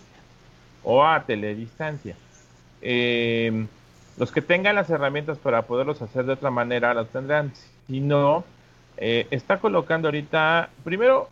[0.84, 2.15] o a teledistancia.
[2.82, 3.65] Eh,
[4.17, 7.54] los que tengan las herramientas para poderlos hacer de otra manera las tendrán.
[7.88, 8.43] Si no,
[8.97, 11.30] eh, está colocando ahorita, primero,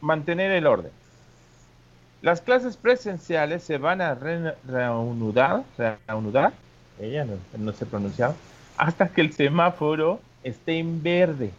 [0.00, 0.90] mantener el orden.
[2.22, 6.52] Las clases presenciales se van a reanudar, reanudar,
[7.00, 8.34] ella no, se pronunciaba,
[8.76, 11.50] hasta que el semáforo esté en verde.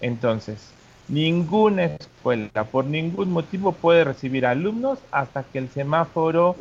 [0.00, 0.72] Entonces,
[1.10, 6.54] Ninguna escuela por ningún motivo puede recibir alumnos hasta que el semáforo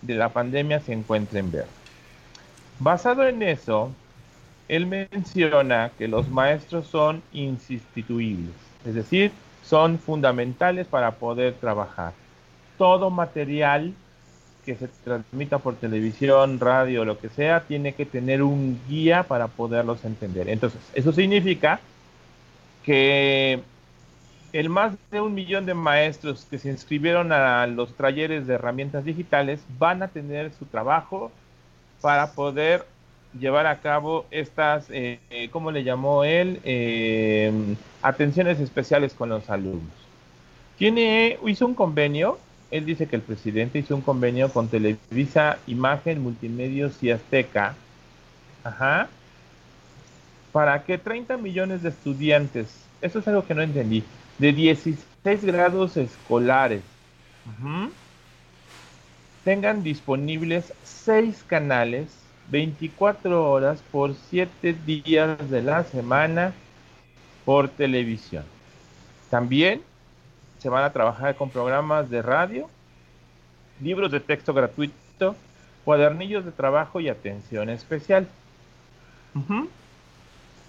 [0.00, 1.68] de la pandemia se encuentre en verde.
[2.80, 3.92] Basado en eso,
[4.66, 9.30] él menciona que los maestros son insustituibles, es decir,
[9.62, 12.12] son fundamentales para poder trabajar.
[12.78, 13.94] Todo material
[14.64, 19.48] que se transmita por televisión, radio, lo que sea, tiene que tener un guía para
[19.48, 20.48] poderlos entender.
[20.48, 21.80] Entonces, eso significa
[22.84, 23.62] que
[24.52, 29.04] el más de un millón de maestros que se inscribieron a los talleres de herramientas
[29.04, 31.32] digitales van a tener su trabajo
[32.00, 32.84] para poder
[33.38, 36.60] llevar a cabo estas, eh, eh ¿cómo le llamó él?
[36.64, 37.52] Eh,
[38.02, 39.92] atenciones especiales con los alumnos.
[40.78, 42.38] Tiene, hizo un convenio,
[42.70, 47.74] él dice que el presidente hizo un convenio con Televisa, Imagen, Multimedios y Azteca,
[50.52, 54.04] para que 30 millones de estudiantes, eso es algo que no entendí,
[54.38, 56.82] de 16 grados escolares
[59.44, 62.21] tengan disponibles 6 canales
[62.52, 66.52] 24 horas por 7 días de la semana
[67.46, 68.44] por televisión.
[69.30, 69.80] También
[70.58, 72.68] se van a trabajar con programas de radio,
[73.80, 75.34] libros de texto gratuito,
[75.86, 78.28] cuadernillos de trabajo y atención especial.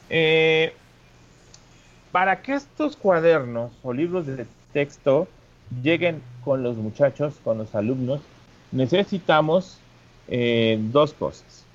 [0.09, 0.73] eh,
[2.13, 5.27] para que estos cuadernos o libros de texto
[5.81, 8.21] lleguen con los muchachos, con los alumnos,
[8.71, 9.79] necesitamos
[10.29, 11.65] eh, dos cosas.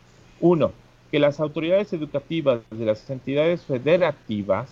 [0.40, 0.72] Uno,
[1.10, 4.68] que las autoridades educativas de las entidades federativas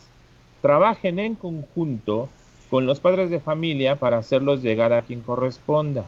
[0.63, 2.29] trabajen en conjunto
[2.71, 6.05] con los padres de familia para hacerlos llegar a quien corresponda.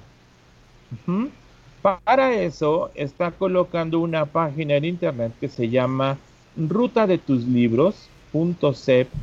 [1.82, 6.18] Para eso está colocando una página en internet que se llama
[6.56, 9.18] Ruta de tus libros .cep.gov.mx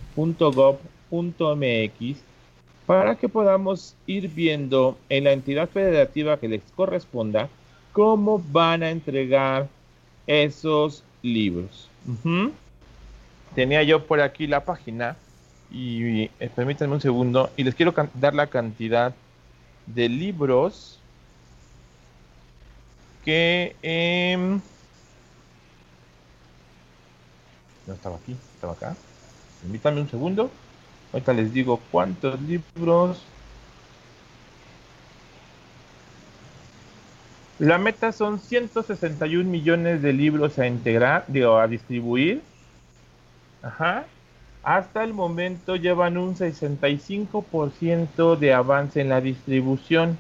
[2.86, 7.50] para que podamos ir viendo en la entidad federativa que les corresponda
[7.94, 9.68] cómo van a entregar
[10.28, 11.90] esos libros.
[13.56, 15.16] Tenía yo por aquí la página
[15.72, 19.14] y eh, permítanme un segundo y les quiero dar la cantidad
[19.88, 21.00] de libros
[23.24, 24.62] que em,
[27.88, 28.36] no estaba aquí
[28.72, 28.96] acá.
[29.62, 30.52] Permítanme un segundo.
[31.14, 33.22] Ahorita les digo cuántos libros.
[37.60, 42.42] La meta son 161 millones de libros a integrar, digo, a distribuir.
[43.62, 44.06] Ajá.
[44.64, 50.18] Hasta el momento llevan un 65% de avance en la distribución.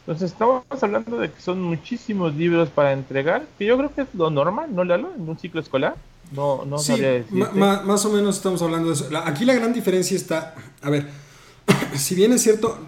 [0.00, 4.08] Entonces estamos hablando de que son muchísimos libros para entregar, que yo creo que es
[4.14, 5.12] lo normal, ¿no, Lalo?
[5.14, 5.96] En un ciclo escolar.
[6.32, 6.94] No, no sí,
[7.30, 9.08] más o menos estamos hablando de eso.
[9.24, 11.06] aquí la gran diferencia está, a ver,
[11.94, 12.78] si bien es cierto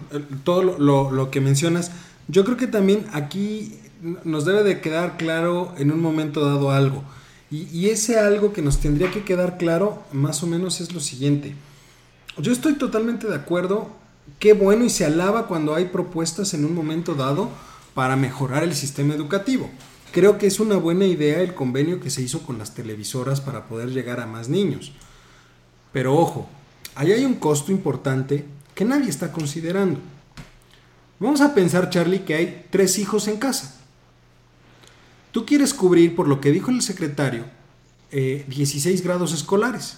[0.43, 1.91] todo lo, que mencionas,
[2.27, 3.77] yo creo que también aquí
[4.23, 7.03] nos debe de quedar claro en un momento dado algo.
[7.51, 11.55] Y, ese algo que nos tendría que quedar claro más o menos es lo siguiente.
[12.37, 13.89] Yo estoy totalmente de acuerdo.
[14.39, 17.49] Qué bueno y se alaba cuando hay propuestas en un momento dado
[17.93, 19.69] para mejorar el sistema educativo.
[20.11, 23.67] Creo que es una buena idea el convenio que se hizo con las televisoras para
[23.67, 24.91] poder llegar a más niños.
[25.93, 26.49] Pero ojo,
[26.95, 29.99] ahí hay un costo importante que nadie está considerando.
[31.19, 33.81] Vamos a pensar, Charlie, que hay tres hijos en casa.
[35.31, 37.45] Tú quieres cubrir, por lo que dijo el secretario,
[38.11, 39.97] 16 eh, grados escolares.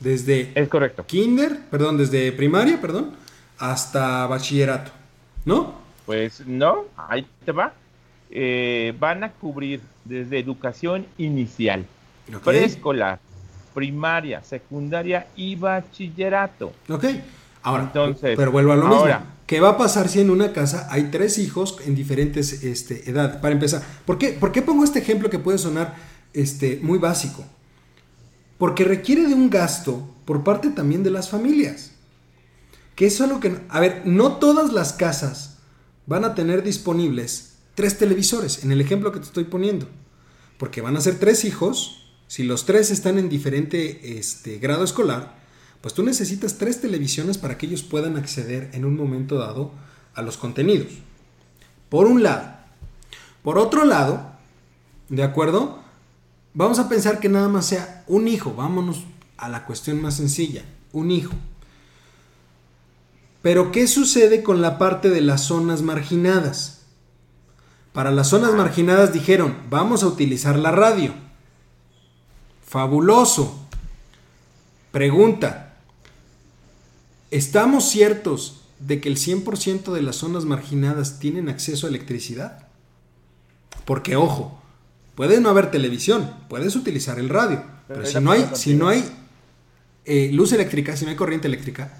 [0.00, 1.06] Desde es correcto.
[1.06, 3.12] kinder, perdón, desde primaria, perdón,
[3.58, 4.90] hasta bachillerato,
[5.44, 5.74] ¿no?
[6.04, 7.72] Pues no, ahí te va.
[8.30, 11.86] Eh, van a cubrir desde educación inicial,
[12.44, 13.20] preescolar,
[13.72, 16.72] primaria, secundaria y bachillerato.
[16.88, 17.04] Ok,
[17.66, 19.06] ahora, Entonces, pero vuelvo a lo mismo.
[19.46, 23.36] ¿Qué va a pasar si en una casa hay tres hijos en diferentes este, edades?
[23.36, 25.94] Para empezar, ¿por qué, ¿por qué pongo este ejemplo que puede sonar
[26.32, 27.44] este, muy básico?
[28.58, 31.92] Porque requiere de un gasto por parte también de las familias.
[32.96, 33.60] Que eso es lo que...
[33.68, 35.58] A ver, no todas las casas
[36.06, 39.86] van a tener disponibles tres televisores, en el ejemplo que te estoy poniendo.
[40.58, 45.36] Porque van a ser tres hijos, si los tres están en diferente este, grado escolar,
[45.80, 49.72] pues tú necesitas tres televisiones para que ellos puedan acceder en un momento dado
[50.14, 50.88] a los contenidos.
[51.88, 52.56] Por un lado.
[53.42, 54.32] Por otro lado,
[55.08, 55.78] ¿de acuerdo?
[56.54, 58.54] Vamos a pensar que nada más sea un hijo.
[58.54, 59.04] Vámonos
[59.36, 60.64] a la cuestión más sencilla.
[60.92, 61.34] Un hijo.
[63.42, 66.82] Pero ¿qué sucede con la parte de las zonas marginadas?
[67.92, 71.14] Para las zonas marginadas dijeron, vamos a utilizar la radio.
[72.66, 73.66] Fabuloso.
[74.90, 75.65] Pregunta,
[77.30, 82.68] ¿estamos ciertos de que el 100% de las zonas marginadas tienen acceso a electricidad?
[83.84, 84.60] Porque ojo,
[85.14, 89.04] puede no haber televisión, puedes utilizar el radio, pero, si no hay, si no hay
[90.04, 91.92] eh, luz eléctrica, si no hay corriente eléctrica,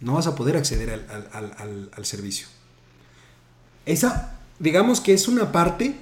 [0.00, 2.48] no vas a poder acceder al, servicio.
[3.86, 5.94] Esa, digamos que es una parte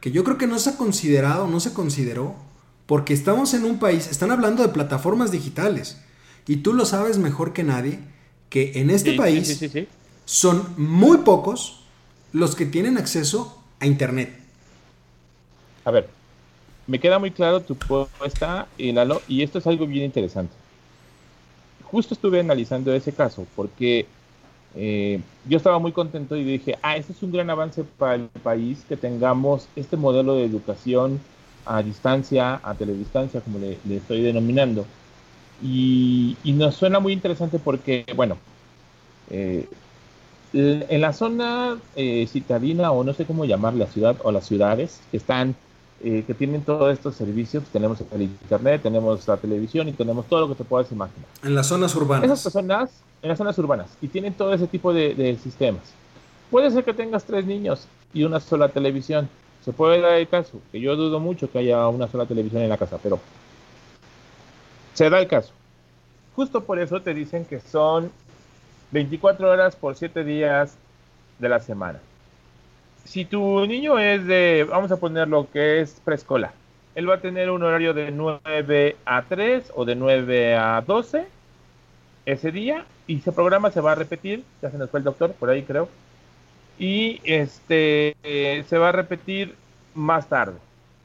[0.00, 2.34] que yo creo que no se ha considerado, no se consideró,
[2.86, 5.98] porque estamos en un país, están hablando de plataformas digitales,
[6.50, 7.98] y tú lo sabes mejor que nadie,
[8.48, 9.60] que en este país
[10.24, 11.80] son muy pocos
[12.32, 14.36] los que tienen acceso a Internet.
[15.84, 16.08] A ver,
[16.86, 20.54] me queda muy claro tu propuesta, y esto es algo bien interesante
[21.90, 24.06] justo estuve analizando ese caso porque
[24.76, 28.28] eh, yo estaba muy contento y dije, ah, este es un gran avance para el
[28.28, 31.20] país que tengamos este modelo de educación
[31.66, 34.86] a distancia, a teledistancia, como le, estoy denominando.
[35.62, 38.36] Y, nos suena muy interesante porque, bueno,
[39.30, 39.68] eh,
[40.52, 45.00] en la zona eh, citadina, o no sé cómo llamar la ciudad, o las ciudades,
[45.10, 45.54] que están
[46.02, 47.62] eh, que tienen todos estos servicios.
[47.70, 51.26] Tenemos el internet, tenemos la televisión y tenemos todo lo que te puedas imaginar.
[51.42, 52.24] En las zonas urbanas.
[52.24, 55.82] Esas personas, en las zonas urbanas, y tienen todo ese tipo de, sistemas.
[56.50, 59.28] Puede ser que tengas tres niños y una sola televisión.
[59.62, 62.70] Se puede dar el caso, que yo dudo mucho que haya una sola televisión en
[62.70, 63.20] la casa, pero
[65.00, 65.52] se da el caso.
[66.36, 68.12] Justo por eso te dicen que son
[68.90, 70.76] 24 horas por 7 días
[71.38, 72.00] de la semana
[73.04, 76.52] si tu niño es de, vamos a poner lo que es preescolar,
[76.94, 81.26] él va a tener un horario de 9 a 3 o de 9 a 12
[82.26, 85.32] ese día y ese programa se va a repetir, ya se nos fue el doctor,
[85.32, 85.88] por ahí creo,
[86.78, 89.56] y este eh, se va a repetir
[89.94, 90.58] más tarde,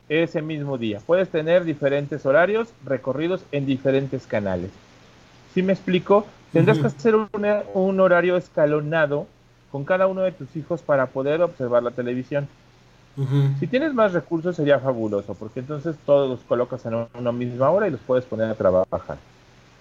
[0.10, 1.00] ese mismo día.
[1.06, 4.72] Puedes tener diferentes horarios recorridos en diferentes canales.
[5.54, 9.28] Si me explico, tendrás que hacer un horario escalonado
[9.72, 12.48] con cada uno de tus hijos para poder observar la televisión.
[13.60, 17.88] Si tienes más recursos sería fabuloso, porque entonces todos los colocas en una misma hora
[17.88, 19.18] y los puedes poner a trabajar.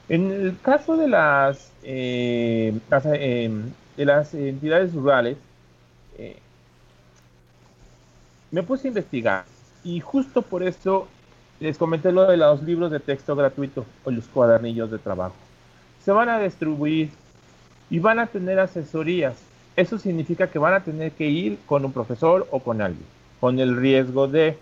[0.09, 3.51] En el caso de las, eh, eh,
[3.97, 5.37] de las entidades rurales,
[6.17, 6.39] eh,
[8.53, 9.45] me puse a investigar
[9.85, 11.07] y justo por eso
[11.61, 15.37] les comenté lo de los libros de texto gratuito o los cuadernillos de trabajo.
[16.05, 17.11] Se van a distribuir
[17.91, 19.37] y van a tener asesorías
[19.77, 23.07] eso significa que van a tener que ir con un profesor o con alguien,
[23.41, 24.57] con el riesgo de,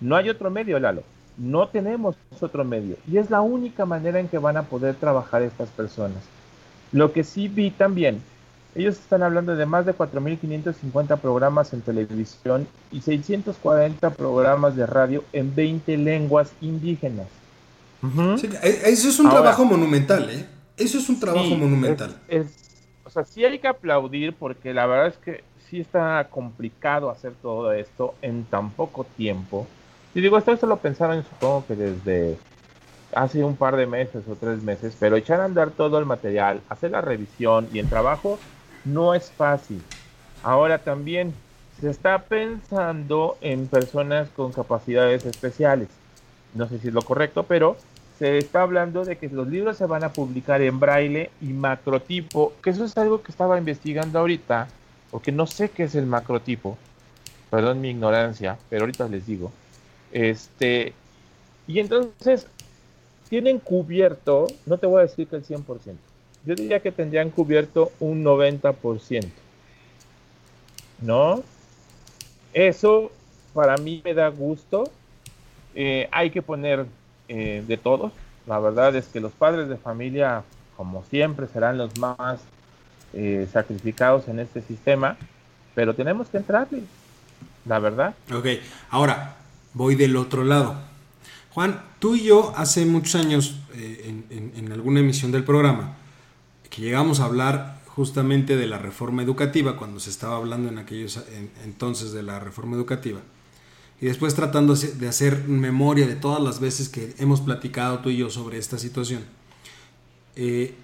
[0.00, 1.04] no hay otro medio, Lalo,
[1.36, 2.96] no tenemos otro medio.
[3.06, 6.18] Y es la única manera en que van a poder trabajar estas personas.
[6.90, 8.20] Lo que sí vi también,
[8.80, 15.24] ellos están hablando de más de 4.550 programas en televisión y 640 programas de radio
[15.32, 17.26] en 20 lenguas indígenas.
[18.62, 20.46] E, eso es un trabajo monumental, ¿eh?
[20.76, 22.16] Eso es un trabajo monumental.
[22.28, 22.68] es
[23.08, 27.32] o sea, sí hay que aplaudir porque la verdad es que sí está complicado hacer
[27.40, 29.66] todo esto en tan poco tiempo.
[30.14, 32.36] Y digo, esto, esto lo pensaron supongo que desde
[33.14, 36.60] hace un par de meses o tres meses, pero echar a andar todo el material,
[36.68, 38.38] hacer la revisión y el trabajo
[38.84, 39.82] no es fácil.
[40.42, 41.34] Ahora también
[41.80, 45.88] se está pensando en personas con capacidades especiales.
[46.54, 47.76] No sé si es lo correcto, pero
[48.18, 52.52] se está hablando de que los libros se van a publicar en braille y macrotipo,
[52.62, 54.66] que eso es algo que estaba investigando ahorita,
[55.10, 56.76] porque no sé qué es el macrotipo.
[57.50, 59.52] Perdón mi ignorancia, pero ahorita les digo.
[60.10, 60.94] Este,
[61.68, 62.46] y entonces
[63.28, 65.64] tienen cubierto, no te voy a decir que el 100%,
[66.48, 69.28] yo diría que tendrían cubierto un 90%.
[71.02, 71.42] ¿No?
[72.54, 73.12] Eso
[73.52, 74.90] para mí me da gusto.
[75.74, 76.86] Eh, hay que poner
[77.28, 78.12] eh, de todos.
[78.46, 80.42] La verdad es que los padres de familia,
[80.74, 82.40] como siempre, serán los más
[83.12, 85.18] eh, sacrificados en este sistema,
[85.74, 86.82] pero tenemos que entrarle,
[87.66, 88.14] la verdad.
[88.34, 88.46] Ok,
[88.88, 89.36] ahora
[89.74, 90.76] voy del otro lado.
[91.50, 95.94] Juan, tú y yo hace muchos años, en alguna emisión del programa,
[96.70, 101.20] que llegamos a hablar justamente de la reforma educativa, cuando se estaba hablando en aquellos
[101.64, 103.20] entonces de la reforma educativa,
[104.00, 108.18] y después tratando de hacer memoria de todas las veces que hemos platicado tú y
[108.18, 109.24] yo sobre esta situación,
[110.36, 110.74] eh,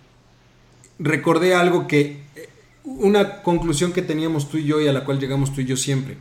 [0.98, 2.48] recordé algo que, eh,
[2.82, 5.76] una conclusión que teníamos tú y yo y a la cual llegamos tú y yo
[5.76, 6.16] siempre.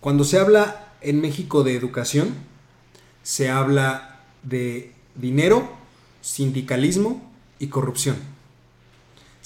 [0.00, 2.34] Cuando se habla en México de educación,
[3.22, 5.70] se habla de dinero,
[6.20, 8.16] sindicalismo y corrupción.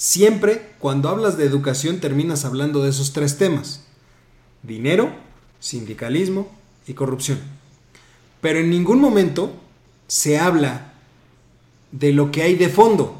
[0.00, 3.84] Siempre cuando hablas de educación terminas hablando de esos tres temas.
[4.62, 5.12] Dinero,
[5.58, 6.50] sindicalismo
[6.86, 7.38] y corrupción.
[8.40, 9.52] Pero en ningún momento
[10.06, 10.94] se habla
[11.92, 13.14] de lo que hay de fondo,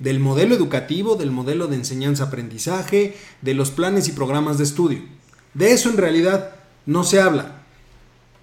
[0.00, 5.02] del modelo educativo, del modelo de enseñanza-aprendizaje, de los planes y programas de estudio.
[5.54, 6.56] De eso en realidad
[6.86, 7.62] no se habla.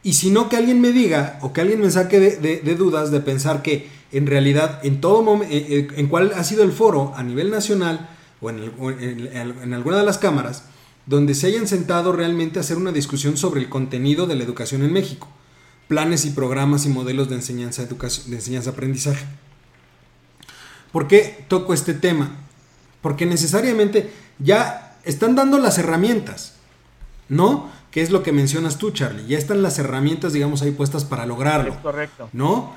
[0.03, 3.19] Y si no que alguien me diga o que alguien me saque de, dudas de
[3.19, 7.13] pensar que en realidad en todo momento, eh, eh, en cuál ha sido el foro
[7.15, 10.65] a nivel nacional o en, alguna de las cámaras,
[11.05, 14.83] donde se hayan sentado realmente a hacer una discusión sobre el contenido de la educación
[14.83, 15.27] en México,
[15.87, 19.25] planes y programas y modelos de enseñanza, de enseñanza aprendizaje.
[20.91, 22.31] ¿Por qué toco este tema?
[23.01, 26.55] Porque necesariamente ya están dando las herramientas,
[27.29, 27.69] ¿no?
[27.91, 29.25] Que es lo que mencionas tú, Charlie.
[29.27, 31.73] Ya están las herramientas, digamos, ahí puestas para lograrlo.
[31.73, 32.29] Es correcto.
[32.33, 32.73] ¿No?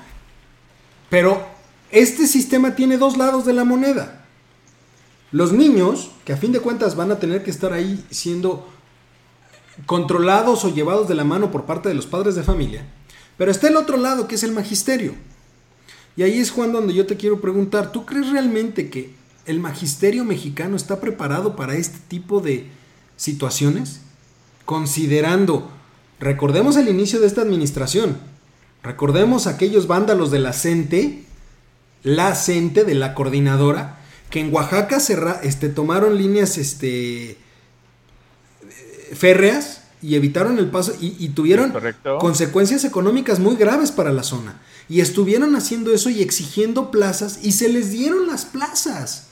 [1.11, 1.45] Pero
[1.91, 4.25] este sistema tiene dos lados de la moneda.
[5.33, 8.65] Los niños, que a fin de cuentas van a tener que estar ahí siendo
[9.85, 12.85] controlados o llevados de la mano por parte de los padres de familia.
[13.37, 15.13] Pero está el otro lado, que es el magisterio.
[16.15, 19.13] Y ahí es Juan donde yo te quiero preguntar, ¿tú crees realmente que
[19.45, 22.69] el magisterio mexicano está preparado para este tipo de
[23.17, 23.99] situaciones?
[24.63, 25.69] Considerando,
[26.21, 28.30] recordemos el inicio de esta administración,
[28.83, 31.23] Recordemos aquellos vándalos de la CENTE,
[32.03, 34.97] la CENTE de la coordinadora, que en Oaxaca
[35.43, 37.37] este, tomaron líneas este,
[39.13, 41.73] férreas y evitaron el paso y, tuvieron
[42.19, 44.59] consecuencias económicas muy graves para la zona.
[44.89, 49.27] Y estuvieron haciendo eso y exigiendo plazas y se les dieron las plazas.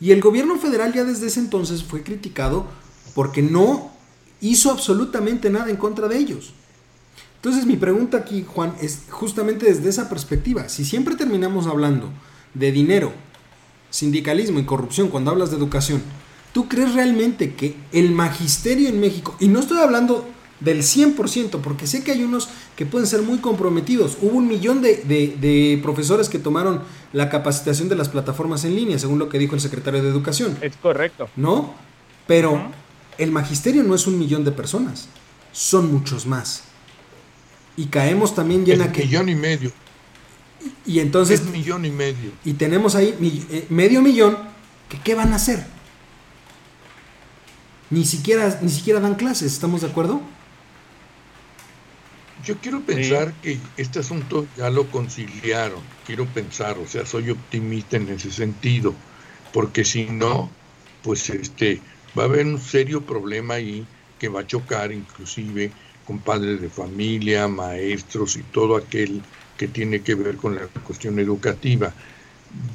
[0.00, 2.66] Y el gobierno federal ya desde ese entonces fue criticado
[3.14, 3.92] porque no
[4.42, 6.52] hizo absolutamente nada en contra de ellos.
[7.44, 10.70] Entonces mi pregunta aquí, Juan, es justamente desde esa perspectiva.
[10.70, 12.08] Si siempre terminamos hablando
[12.54, 13.12] de dinero,
[13.90, 16.00] sindicalismo y corrupción cuando hablas de educación,
[16.54, 20.26] ¿tú crees realmente que el magisterio en México, y no estoy hablando
[20.60, 24.16] del 100%, porque sé que hay unos que pueden ser muy comprometidos.
[24.22, 26.80] Hubo un millón de, profesores que tomaron
[27.12, 30.56] la capacitación de las plataformas en línea, según lo que dijo el secretario de Educación.
[30.62, 31.28] Es correcto.
[31.36, 31.74] ¿No?
[32.26, 32.70] Pero
[33.18, 35.08] el magisterio no es un millón de personas,
[35.52, 36.72] son muchos más
[37.76, 39.04] y caemos también llena que...
[39.04, 39.72] Millón y medio.
[40.86, 41.40] Y, entonces...
[41.40, 42.32] Es millón y medio.
[42.44, 43.14] Y tenemos ahí
[43.50, 44.36] eh, medio millón
[44.88, 45.64] que ¿qué van a hacer?
[47.90, 50.20] Ni siquiera, ni siquiera dan clases, ¿estamos de acuerdo?
[52.44, 57.96] Yo quiero pensar que este asunto ya lo conciliaron, quiero pensar, o sea, soy optimista
[57.96, 58.94] en ese sentido,
[59.52, 60.50] porque si no,
[61.02, 61.80] pues este
[62.18, 63.86] va a haber un serio problema ahí
[64.18, 65.72] que va a chocar inclusive
[66.06, 69.22] con padres de familia, maestros y todo aquel
[69.56, 71.92] que tiene que ver con la cuestión educativa.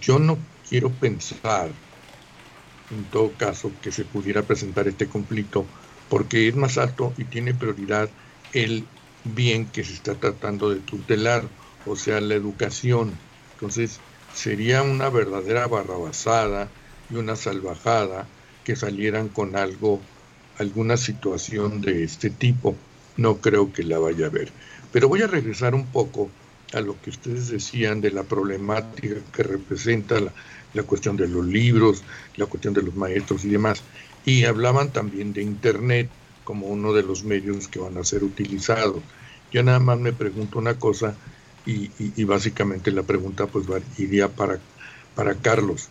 [0.01, 1.69] Yo no quiero pensar,
[2.91, 5.65] en todo caso, que se pudiera presentar este conflicto,
[6.09, 8.09] porque es más alto y tiene prioridad
[8.53, 8.83] el
[9.23, 11.43] bien que se está tratando de tutelar,
[11.85, 13.11] o sea, la educación.
[13.53, 13.99] Entonces,
[14.33, 16.69] sería una verdadera barrabasada
[17.09, 18.27] y una salvajada
[18.63, 19.99] que salieran con algo
[20.59, 22.75] alguna situación de este tipo.
[23.17, 24.51] No creo que la vaya a ver.
[24.91, 26.29] Pero voy a regresar un poco
[26.73, 30.31] a lo que ustedes decían de la problemática que representa la,
[30.73, 32.03] la cuestión de los libros,
[32.35, 33.81] la cuestión de los maestros y demás.
[34.25, 36.09] Y hablaban también de Internet
[36.43, 39.01] como uno de los medios que van a ser utilizados.
[39.51, 41.15] Yo nada más me pregunto una cosa
[41.65, 43.65] y, básicamente la pregunta pues
[43.97, 44.59] iría para,
[45.15, 45.89] para Carlos.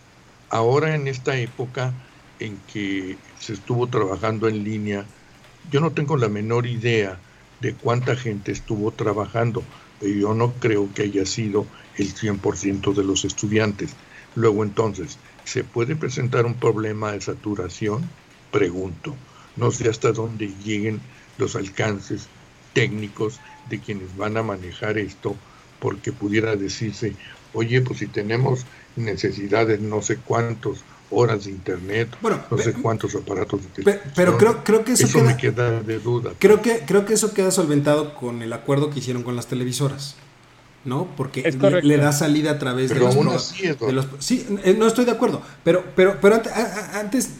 [0.49, 1.93] Ahora en esta época
[2.39, 5.05] en que se estuvo trabajando en línea,
[5.71, 7.19] yo no tengo la menor idea
[7.59, 9.63] de cuánta gente estuvo trabajando,
[9.99, 11.65] pero yo no creo que haya sido
[11.97, 13.91] el 100% de los estudiantes.
[14.35, 18.09] Luego entonces, ¿se puede presentar un problema de saturación?
[18.51, 19.15] Pregunto.
[19.57, 21.01] No sé hasta dónde lleguen
[21.37, 22.27] los alcances
[22.73, 23.39] técnicos
[23.69, 25.35] de quienes van a manejar esto,
[25.79, 27.15] porque pudiera decirse,
[27.53, 28.65] oye, pues si tenemos
[28.95, 34.13] necesidades no sé cuántos horas de internet, no sé cuántos aparatos de televisión.
[34.15, 36.31] Pero, creo, creo que eso, eso me queda de duda.
[36.39, 40.15] Creo que, creo que eso queda solventado con el acuerdo que hicieron con las televisoras.
[40.85, 41.07] ¿no?
[41.17, 41.41] Porque
[41.83, 43.15] le, da salida a través de, los,
[43.79, 46.41] de, los, Sí, eh, no estoy de acuerdo, pero, pero, pero
[46.93, 47.31] antes,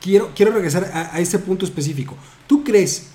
[0.00, 2.16] quiero, quiero regresar a, ese punto específico.
[2.46, 3.08] ¿Tú crees,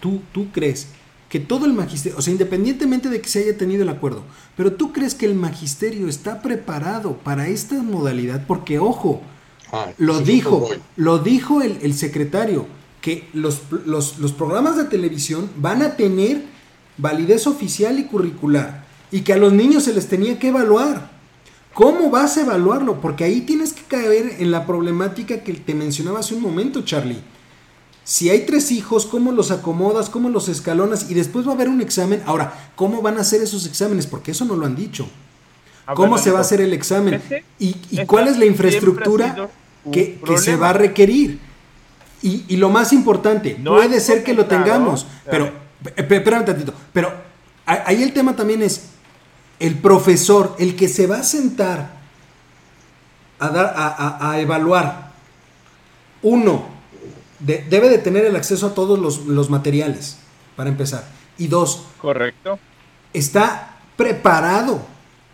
[0.00, 0.88] tú, tú crees
[1.32, 4.22] que todo el magisterio, o sea, independientemente de que se haya tenido el acuerdo,
[4.54, 8.44] pero tú crees que el magisterio está preparado para esta modalidad?
[8.46, 9.22] Porque, ojo,
[9.72, 12.66] ah, lo, dijo, lo dijo el, el secretario,
[13.00, 16.44] que los, los, los programas de televisión van a tener
[16.98, 21.12] validez oficial y curricular, y que a los niños se les tenía que evaluar.
[21.72, 23.00] ¿Cómo vas a evaluarlo?
[23.00, 27.22] Porque ahí tienes que caer en la problemática que te mencionaba hace un momento, Charlie.
[28.04, 30.10] Si hay tres hijos, ¿cómo los acomodas?
[30.10, 31.10] ¿Cómo los escalonas?
[31.10, 32.22] Y después va a haber un examen.
[32.26, 34.06] Ahora, ¿cómo van a hacer esos exámenes?
[34.06, 35.08] Porque eso no lo han dicho.
[35.94, 37.22] ¿Cómo se va a hacer el examen?
[37.58, 37.74] ¿Y,
[38.06, 39.48] cuál es la infraestructura
[39.90, 41.38] que, se va a requerir?
[42.22, 45.62] Y, lo más importante, puede ser que lo tengamos, pero
[45.96, 46.74] Espérame un tantito.
[46.92, 47.12] Pero
[47.66, 48.84] ahí el tema también es
[49.58, 51.90] el profesor, el que se va a sentar
[53.38, 53.74] a, dar,
[54.20, 55.12] a, evaluar.
[56.22, 56.66] Uno,
[57.44, 60.18] debe de tener el acceso a todos los, los materiales,
[60.56, 61.04] para empezar.
[61.38, 62.58] Y dos, correcto.
[63.12, 64.82] Está preparado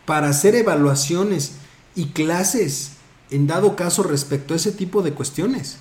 [0.05, 1.57] para hacer evaluaciones
[1.95, 2.93] y clases
[3.31, 5.79] en dado caso respecto a ese tipo de cuestiones.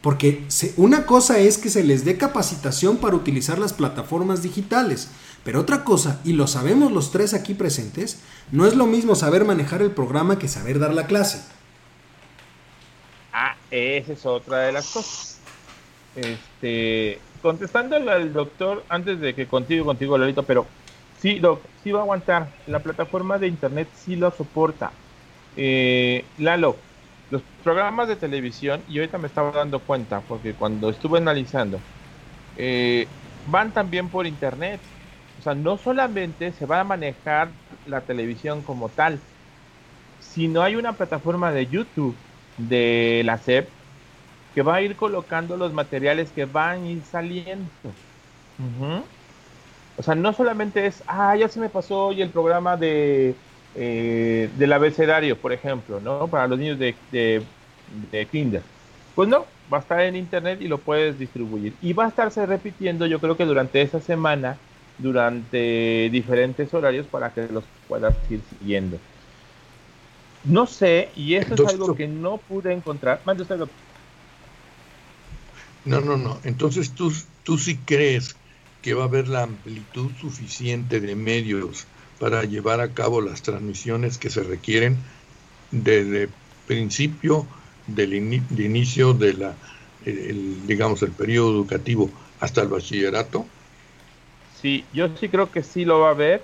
[0.00, 0.46] Porque
[0.76, 5.08] una cosa es que se les dé capacitación para utilizar las plataformas digitales,
[5.44, 8.18] pero otra cosa, y lo sabemos los tres aquí presentes,
[8.50, 11.42] no es lo mismo saber manejar el programa que saber dar la clase.
[13.32, 15.39] Ah, esa es otra de las cosas.
[16.14, 20.66] Este, contestándole al doctor, antes de que contigo, contigo, Lolito, pero
[21.18, 22.58] sí, doc, sí va a aguantar.
[22.66, 24.98] La plataforma de internet sí lo soporta.
[25.56, 26.84] Eh, Lalo,
[27.30, 31.86] los programas de televisión, y ahorita me estaba dando cuenta, porque cuando estuve analizando,
[32.56, 34.80] eh, van también por internet.
[35.38, 39.26] O sea, no solamente se va a manejar la televisión como tal,
[40.18, 42.22] sino hay una plataforma de YouTube
[42.56, 43.79] de la SEP
[44.54, 47.68] que va a ir colocando los materiales que van a ir saliendo.
[49.96, 53.34] O sea, no solamente es, ah, ya se me pasó hoy el programa de
[53.76, 56.26] eh, del abecedario, por ejemplo, ¿no?
[56.26, 58.62] Para los niños de, de, kinder.
[59.14, 61.74] Pues no, va a estar en internet y lo puedes distribuir.
[61.80, 64.56] Y va a estarse repitiendo, yo creo que durante esa semana,
[64.98, 68.98] durante diferentes horarios para que los puedas ir siguiendo.
[70.42, 73.20] No sé, y eso es algo que no pude encontrar.
[73.24, 73.60] Mande usted,
[75.84, 76.38] No, no, no.
[76.44, 77.12] Entonces tú,
[77.44, 78.36] tú sí crees
[78.82, 81.86] que va a haber la amplitud suficiente de medios
[82.18, 84.98] para llevar a cabo las transmisiones que se requieren
[85.70, 86.28] desde
[86.66, 87.46] principio
[87.86, 89.54] del inicio de la,
[90.04, 92.10] digamos, el periodo educativo
[92.40, 93.46] hasta el bachillerato?
[94.60, 96.42] Sí, yo sí creo que sí lo va a haber,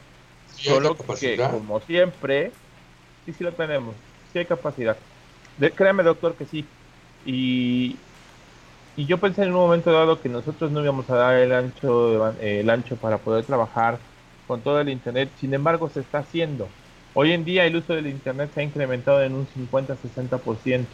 [0.56, 2.50] solo que como siempre,
[3.24, 3.94] sí, sí lo tenemos,
[4.32, 4.96] sí hay capacidad.
[5.74, 6.64] créame, doctor, que sí.
[7.26, 7.96] Y,
[8.96, 12.32] y yo pensé en un momento dado que nosotros no íbamos a dar el ancho,
[12.40, 13.98] el ancho para poder trabajar
[14.46, 16.68] con todo el Internet, sin embargo se está haciendo.
[17.14, 20.84] Hoy en día el uso del Internet se ha incrementado en un 50-60%.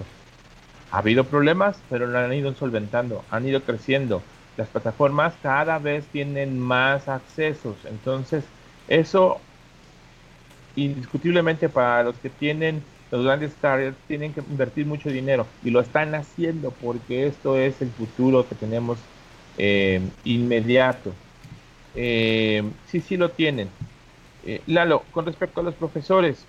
[0.90, 4.22] Ha habido problemas, pero lo han ido solventando, han ido creciendo.
[4.56, 8.44] Las plataformas cada vez tienen más accesos, entonces
[8.88, 9.40] eso
[10.76, 12.82] indiscutiblemente para los que tienen
[13.12, 17.82] los grandes carriers tienen que invertir mucho dinero y lo están haciendo porque esto es
[17.82, 18.98] el futuro que tenemos
[19.58, 21.12] eh, inmediato.
[21.94, 23.68] Eh, sí, sí lo tienen.
[24.46, 26.46] Eh, Lalo, con respecto a los profesores,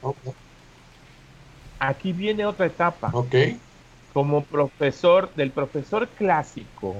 [1.79, 3.09] aquí viene otra etapa.
[3.13, 3.35] Ok.
[4.13, 6.95] como profesor, del profesor clásico,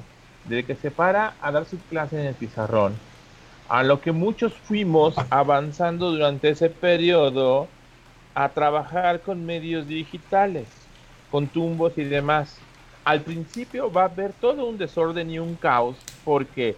[0.46, 2.96] de que se para a dar su clase en el pizarrón,
[3.70, 7.70] a lo que muchos fuimos avanzando durante ese periodo
[8.36, 10.68] a trabajar con medios digitales,
[11.32, 12.58] con tumbos y demás.
[13.04, 16.76] Al principio va a haber todo un desorden y un caos porque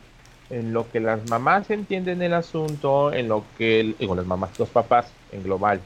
[0.49, 5.11] en lo que las mamás entienden el asunto, en lo que, las mamás, los papás
[5.31, 5.81] en global,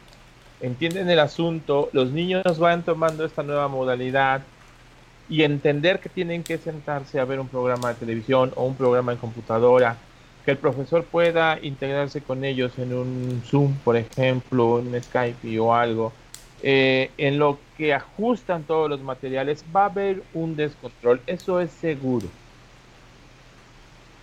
[0.61, 4.41] entienden el asunto, los niños van tomando esta nueva modalidad
[5.29, 9.11] y entender que tienen que sentarse a ver un programa de televisión o un programa
[9.11, 9.97] en computadora,
[10.45, 15.73] que el profesor pueda integrarse con ellos en un Zoom, por ejemplo, en Skype o
[15.73, 16.13] algo,
[16.61, 21.71] eh, en lo que ajustan todos los materiales, va a haber un descontrol, eso es
[21.71, 22.27] seguro.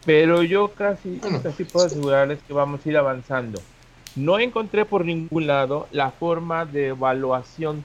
[0.04, 3.60] Pero yo casi, casi puedo asegurarles que vamos a ir avanzando.
[4.14, 7.84] No encontré por ningún lado la forma de evaluación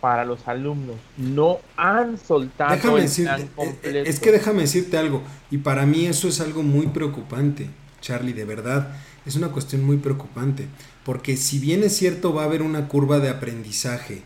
[0.00, 0.96] para los alumnos.
[1.16, 4.10] No han soltado déjame el plan completo.
[4.10, 7.68] Es que déjame decirte algo, y para mí eso es algo muy preocupante,
[8.00, 8.96] Charlie, de verdad.
[9.26, 10.66] Es una cuestión muy preocupante,
[11.04, 14.22] porque si bien es cierto va a haber una curva de aprendizaje,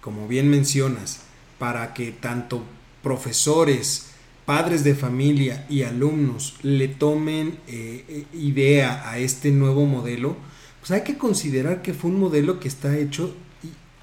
[0.00, 1.20] como bien mencionas,
[1.58, 2.62] para que tanto
[3.02, 4.06] profesores,
[4.46, 10.36] padres de familia y alumnos le tomen eh, eh, idea a este nuevo modelo,
[10.80, 13.34] pues hay que considerar que fue un modelo que está hecho,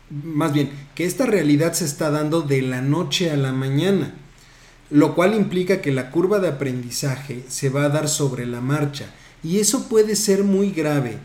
[0.09, 4.13] más bien, que esta realidad se está dando de la noche a la mañana,
[4.89, 9.07] lo cual implica que la curva de aprendizaje se va a dar sobre la marcha,
[9.43, 11.17] y eso puede ser muy grave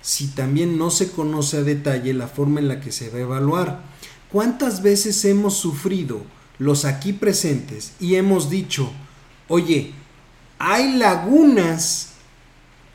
[0.00, 3.22] si también no se conoce a detalle la forma en la que se va a
[3.22, 3.82] evaluar.
[4.30, 6.22] ¿Cuántas veces hemos sufrido
[6.58, 8.90] los aquí presentes y hemos dicho,
[9.48, 9.92] oye,
[10.58, 12.12] hay lagunas,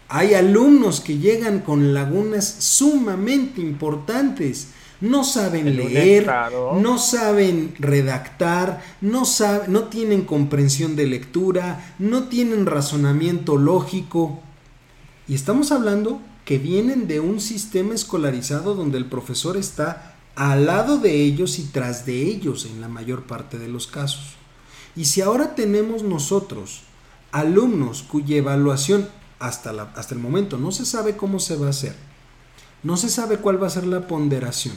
[0.09, 4.69] hay alumnos que llegan con lagunas sumamente importantes.
[5.01, 6.31] No saben leer,
[6.79, 9.23] no saben redactar, no,
[9.67, 14.39] no tienen comprensión de lectura, no tienen razonamiento lógico.
[15.27, 20.97] Y estamos hablando que vienen de un sistema escolarizado donde el profesor está al lado
[20.99, 24.35] de ellos y tras de ellos en la mayor parte de los casos.
[24.95, 26.83] Y si ahora tenemos nosotros
[27.31, 29.07] alumnos cuya evaluación
[29.39, 31.95] hasta, la, hasta el momento no se sabe cómo se va a hacer,
[32.83, 34.75] no se sabe cuál va a ser la ponderación,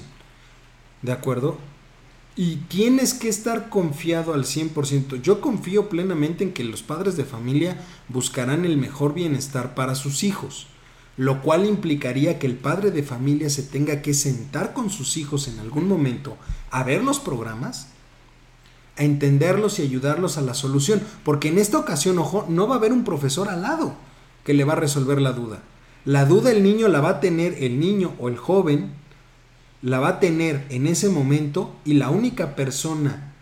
[1.04, 1.58] ¿de acuerdo?
[2.34, 5.22] Y tienes que estar confiado al 100%.
[5.22, 10.24] Yo confío plenamente en que los padres de familia buscarán el mejor bienestar para sus
[10.24, 10.66] hijos
[11.16, 15.46] lo cual implicaría que el padre de familia se tenga que sentar con sus hijos
[15.48, 16.36] en algún momento
[16.70, 17.88] a ver los programas,
[18.96, 22.78] a entenderlos y ayudarlos a la solución, porque en esta ocasión, ojo, no va a
[22.78, 23.94] haber un profesor al lado
[24.44, 25.62] que le va a resolver la duda.
[26.04, 28.92] La duda el niño la va a tener el niño o el joven,
[29.84, 33.34] la va a tener en ese momento y la única persona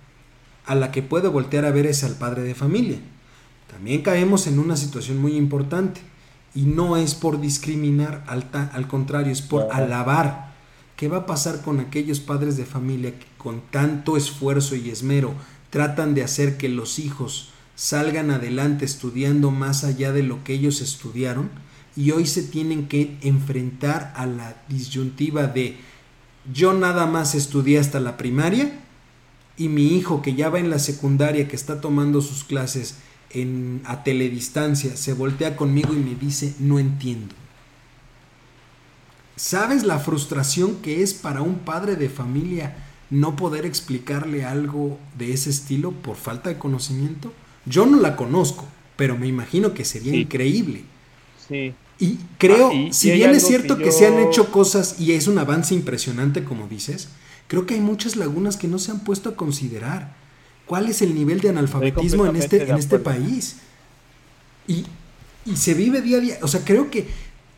[0.67, 2.99] a la que puede voltear a ver es al padre de familia.
[3.71, 6.01] También caemos en una situación muy importante
[6.53, 10.53] y no es por discriminar, al, al contrario, es por alabar.
[10.97, 15.35] ¿Qué va a pasar con aquellos padres de familia que con tanto esfuerzo y esmero
[15.71, 20.81] tratan de hacer que los hijos salgan adelante estudiando más allá de lo que ellos
[20.81, 21.51] estudiaron
[21.95, 25.92] y hoy se tienen que enfrentar a la disyuntiva de
[26.51, 28.73] yo nada más estudié hasta la primaria
[29.57, 32.97] y mi hijo que ya va en la secundaria que está tomando sus clases
[33.31, 37.35] en, a teledistancia se voltea conmigo y me dice, no entiendo.
[39.37, 42.77] ¿Sabes la frustración que es para un padre de familia
[43.11, 47.33] no poder explicarle algo de ese estilo por falta de conocimiento?
[47.65, 48.67] Yo no la conozco,
[48.97, 50.85] pero me imagino que sería increíble.
[51.49, 51.75] Sí.
[52.03, 55.39] Y creo, ah, si bien es cierto que, se han hecho cosas y es un
[55.39, 57.07] avance impresionante, como dices,
[57.47, 60.17] creo que hay muchas lagunas que no se han puesto a considerar
[60.67, 63.59] cuál es el nivel de analfabetismo en este, en este país.
[64.67, 64.85] Y,
[65.55, 66.39] se vive día a día.
[66.43, 67.07] O sea, creo que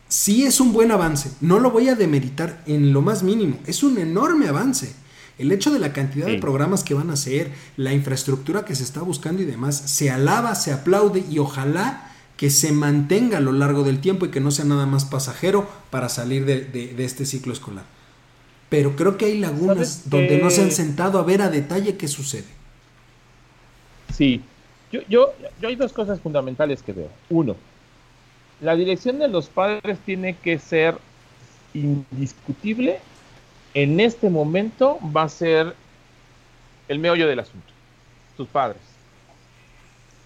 [0.09, 1.31] sí es un buen avance.
[1.41, 3.57] No lo voy a demeritar en lo más mínimo.
[3.65, 4.93] Es un enorme avance.
[5.39, 8.83] El hecho de la cantidad de programas que van a hacer, la infraestructura que se
[8.83, 13.51] está buscando y demás, se alaba, se aplaude y ojalá que se mantenga a lo
[13.51, 17.53] largo del tiempo y que no sea nada más pasajero para salir de, este ciclo
[17.53, 17.85] escolar.
[18.69, 22.07] Pero creo que hay lagunas donde no se han sentado a ver a detalle qué
[22.07, 22.47] sucede.
[24.13, 24.41] Sí,
[24.91, 27.09] yo, yo, yo hay dos cosas fundamentales que veo.
[27.29, 27.55] Uno,
[28.61, 30.97] la dirección de los padres tiene que ser
[31.73, 32.99] indiscutible.
[33.73, 35.75] En este momento va a ser
[36.87, 37.67] el meollo del asunto,
[38.37, 38.81] tus padres.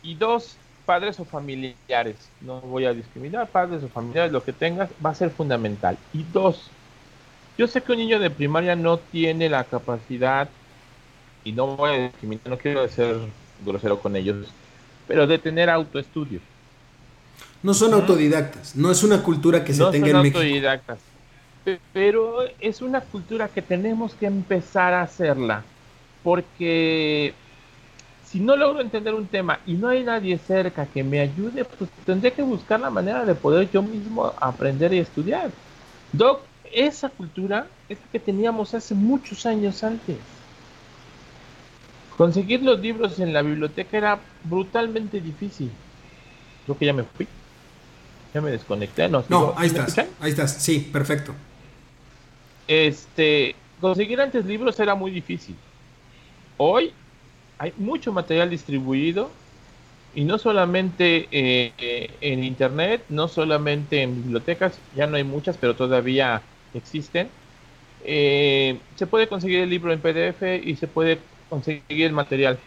[0.04, 0.56] Y dos,
[0.90, 2.16] padres o familiares.
[2.42, 6.00] No voy a discriminar, padres o familiares, lo que tengas, va a ser fundamental.
[6.14, 6.72] Y dos,
[7.60, 10.50] yo sé que un niño de primaria no tiene la capacidad
[11.44, 13.18] y no voy a discriminar, no quiero ser
[13.64, 14.48] grosero con ellos,
[15.08, 16.40] pero de tener autoestudio.
[17.62, 20.40] No son autodidactas, no es una cultura que se tenga en México.
[20.40, 20.98] autodidactas,
[21.94, 25.64] pero es una cultura que tenemos que empezar a hacerla,
[26.24, 27.36] porque
[28.32, 31.90] si no logro entender un tema y no hay nadie cerca que me ayude, pues
[32.06, 35.50] tendré que buscar la manera de poder yo mismo aprender y estudiar.
[36.14, 40.18] Doc, esa cultura es la que teníamos hace muchos años antes.
[42.18, 45.72] Conseguir los libros en la biblioteca era brutalmente difícil.
[46.66, 47.28] Creo que ya me fui.
[48.34, 49.10] Ya me desconecté.
[49.10, 49.98] No, no ahí estás.
[50.20, 50.54] Ahí estás.
[50.62, 51.34] Sí, perfecto.
[52.68, 55.56] Este, conseguir antes libros era muy difícil.
[56.58, 56.94] Hoy
[57.60, 59.30] hay mucho material distribuido
[60.16, 65.76] y no solamente eh, en internet, no solamente en bibliotecas, ya no hay muchas, pero
[65.76, 66.42] todavía
[66.74, 67.28] existen.
[68.06, 72.58] Eh, se puede conseguir el libro en PDF y se puede conseguir el material.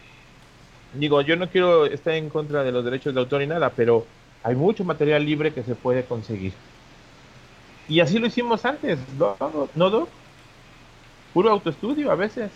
[0.93, 4.05] Digo, yo no quiero estar en contra de los derechos de autor y nada, pero
[4.43, 6.53] hay mucho material libre que se puede conseguir.
[7.89, 9.35] Y así lo hicimos antes, ¿no,
[9.75, 10.07] ¿No
[11.33, 12.51] Puro autoestudio a veces.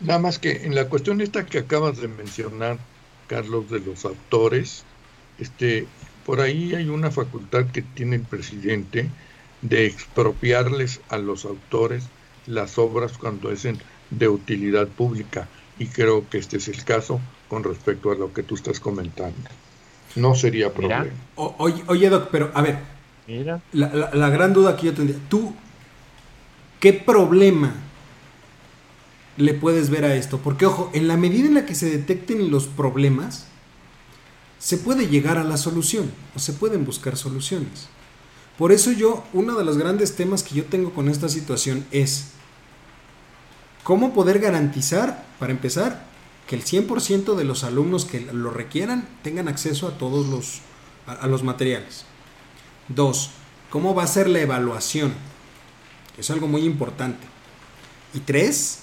[0.00, 2.78] Nada más que en la cuestión esta que acabas de mencionar,
[3.26, 4.84] Carlos, de los autores,
[5.38, 5.86] este,
[6.24, 9.08] por ahí hay una facultad que tiene el presidente
[9.62, 12.04] de expropiarles a los autores
[12.46, 13.66] las obras cuando es
[14.10, 15.48] de utilidad pública.
[15.78, 19.36] Y creo que este es el caso con respecto a lo que tú estás comentando.
[20.16, 21.06] No sería problema.
[21.34, 22.78] oye, oye, Doc, pero a ver,
[23.26, 23.60] Mira.
[23.72, 25.54] La, la gran duda que yo tendría, ¿tú
[26.80, 27.74] qué problema
[29.38, 30.38] le puedes ver a esto.
[30.38, 33.46] Porque, ojo, en la medida en la que se detecten los problemas,
[34.58, 37.88] se puede llegar a la solución o se pueden buscar soluciones.
[38.58, 42.32] Por eso yo, uno de los grandes temas que yo tengo con esta situación es
[43.84, 46.06] cómo poder garantizar, para empezar,
[46.48, 50.60] que el 100% de los alumnos que lo requieran tengan acceso a todos los,
[51.06, 52.04] a los materiales.
[52.88, 53.30] Dos,
[53.70, 55.14] cómo va a ser la evaluación,
[56.18, 57.24] es algo muy importante.
[58.12, 58.80] Y tres,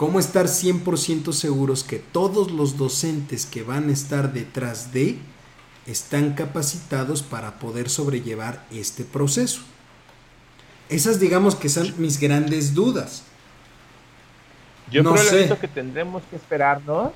[0.00, 5.18] cómo estar 100% seguros que todos los docentes que van a estar detrás de
[5.86, 9.60] están capacitados para poder sobrellevar este proceso.
[10.88, 13.24] Esas digamos que son mis grandes dudas.
[14.90, 17.12] Yo no creo que tendremos que esperarnos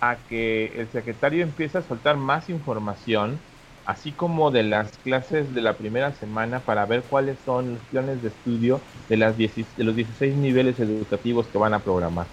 [0.00, 3.38] a que el secretario empiece a soltar más información,
[3.84, 8.22] así como de las clases de la primera semana, para ver cuáles son los planes
[8.22, 12.26] de estudio de, las de los 16 niveles educativos que van a programar.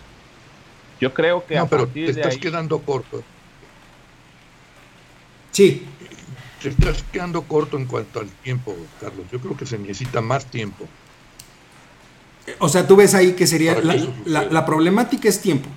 [0.99, 3.23] Yo creo que no, pero te estás quedando corto.
[5.51, 5.85] Sí.
[6.61, 9.25] Te estás quedando corto en cuanto al tiempo, Carlos.
[9.31, 10.87] Yo creo que se necesita más tiempo.
[12.59, 13.77] O sea, tú ves ahí que sería
[14.25, 15.69] la, problemática es tiempo.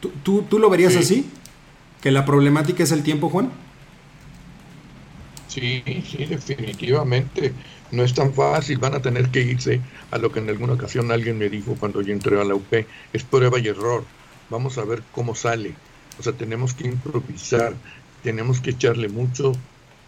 [0.00, 1.30] ¿Tú, tú, lo verías así?
[2.00, 3.52] ¿Que la problemática es el tiempo, Juan?
[5.52, 7.52] Sí, sí, definitivamente.
[7.90, 9.80] No es tan fácil, van a tener que irse
[10.10, 12.72] a lo que en alguna ocasión alguien me dijo cuando yo entré a la UP,
[13.12, 14.04] es prueba y error,
[14.48, 15.74] vamos a ver cómo sale,
[16.18, 17.74] o sea, tenemos que improvisar,
[18.22, 19.52] tenemos que echarle mucho,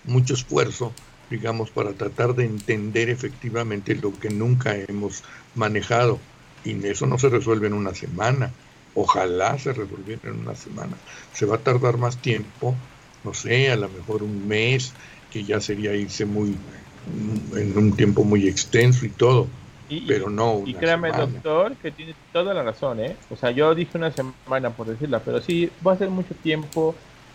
[0.05, 0.93] mucho esfuerzo,
[1.29, 5.23] digamos, para tratar de entender efectivamente lo que nunca hemos
[5.55, 6.21] manejado,
[6.65, 8.51] y eso no se resuelve en una semana,
[8.95, 10.97] ojalá se resolviera en una semana,
[11.33, 12.75] se va a tardar más tiempo,
[13.25, 14.95] no sé, a lo mejor un mes,
[15.35, 16.57] que ya sería irse muy
[17.57, 19.49] en un tiempo muy extenso y todo,
[20.07, 20.62] pero no.
[20.64, 23.16] y créame, doctor, que tiene toda la razón, ¿eh?
[23.30, 26.95] O sea, yo dije una semana por decirla, pero sí, va a ser mucho tiempo,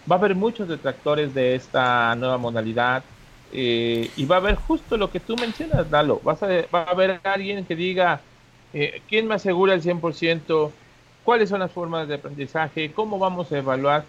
[0.09, 3.03] va a haber muchos detractores de esta nueva modalidad.
[3.51, 6.21] Eh, y va a haber justo lo que tú mencionas, Dalo.
[6.23, 8.21] Vas a, va a haber alguien que diga,
[8.73, 10.71] eh, ¿quién me asegura el 100%?
[11.25, 12.93] ¿Cuáles son las formas de aprendizaje?
[12.93, 14.05] ¿Cómo vamos a evaluar?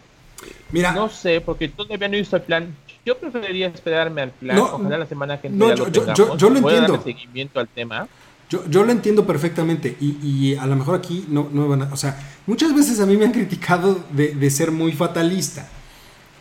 [0.72, 2.76] Mira, no sé, porque todavía no visto el plan.
[3.04, 7.02] Yo preferiría esperarme al plan, ojalá la semana que no, yo, yo, yo, lo entiendo.
[7.02, 8.06] seguimiento al tema.
[8.48, 11.92] Yo, yo lo entiendo perfectamente y, y, a lo mejor aquí no, no van a...
[11.92, 15.68] O sea, muchas veces a mí me han criticado de, de ser muy fatalista.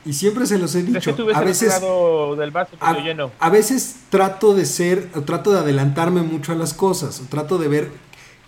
[0.05, 1.15] Y siempre se los he dicho.
[1.35, 1.79] a veces,
[2.37, 3.31] del vaso a, lleno.
[3.37, 7.91] a veces trato de ser, trato de adelantarme mucho a las cosas, trato de ver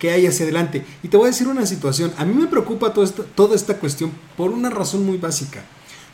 [0.02, 0.84] qué hay hacia adelante.
[1.04, 2.12] Y te voy a decir una situación.
[2.18, 5.62] A mí me preocupa toda esta, toda esta cuestión por una razón muy básica.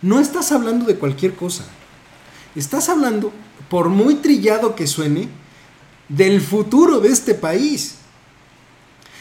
[0.03, 1.65] No estás hablando de cualquier cosa.
[2.55, 3.33] Estás hablando,
[3.71, 5.31] por muy trillado que suene,
[6.11, 7.95] del futuro de este país.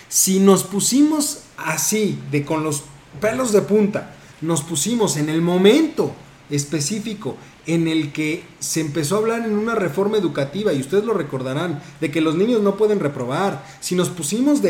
[0.10, 2.84] Si nos pusimos así, de con los
[3.22, 6.12] pelos de punta, nos pusimos en el momento
[6.50, 7.38] específico
[7.68, 11.84] en el que se empezó a hablar en una reforma educativa, y ustedes lo recordarán,
[12.00, 13.64] de que los niños no pueden reprobar.
[13.82, 14.62] Si nos pusimos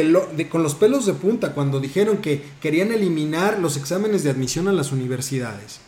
[0.50, 4.74] con los pelos de punta cuando dijeron que querían eliminar los exámenes de admisión a
[4.74, 5.80] las universidades,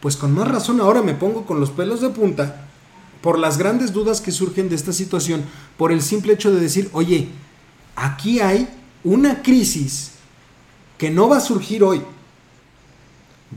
[0.00, 2.68] pues con más razón ahora me pongo con los pelos de punta
[3.20, 5.44] por las grandes dudas que surgen de esta situación,
[5.76, 7.28] por el simple hecho de decir, oye,
[7.96, 8.68] aquí hay
[9.04, 10.12] una crisis
[10.98, 12.02] que no va a surgir hoy,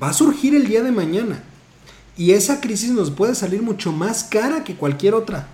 [0.02, 1.44] va a surgir el día de mañana.
[2.18, 5.50] Y esa crisis nos puede salir mucho más cara que cualquier otra.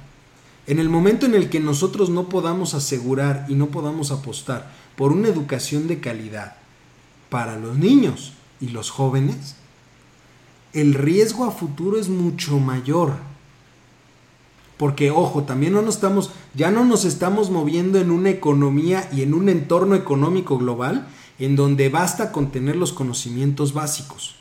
[0.68, 5.12] En el momento en el que nosotros no podamos asegurar y no podamos apostar por
[5.12, 6.55] una educación de calidad
[7.30, 9.55] para los niños y los jóvenes,
[10.74, 13.16] el riesgo a futuro es mucho mayor.
[14.78, 19.22] Porque ojo, también no nos estamos ya no nos estamos moviendo en una economía y
[19.22, 21.07] en un entorno económico global
[21.39, 24.41] en donde basta con tener los conocimientos básicos.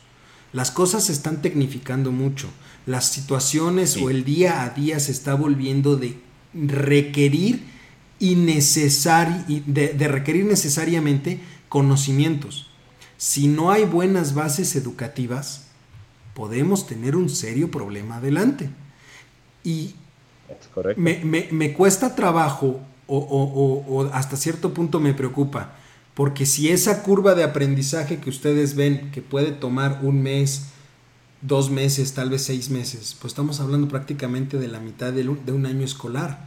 [0.53, 2.49] Las cosas se están tecnificando mucho.
[2.87, 6.19] Las situaciones o el día a día se está volviendo de
[6.55, 7.65] requerir
[8.19, 12.69] y de, de requerir necesariamente conocimientos.
[13.17, 15.67] Si no hay buenas bases educativas,
[16.35, 18.71] podemos tener un serio problema adelante.
[19.63, 19.95] Y
[20.97, 25.75] me, me, cuesta trabajo o, o, hasta cierto punto me preocupa
[26.21, 30.67] porque si esa curva de aprendizaje que ustedes ven que puede tomar un mes,
[31.41, 35.65] dos meses, tal vez seis meses, pues estamos hablando prácticamente de la mitad de un,
[35.65, 36.45] año escolar.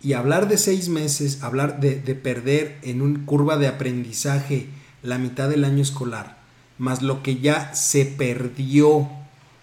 [0.00, 4.68] Y hablar de seis meses, hablar de, de perder en una curva de aprendizaje
[5.02, 6.38] la mitad del año escolar,
[6.78, 9.08] más lo que ya se perdió,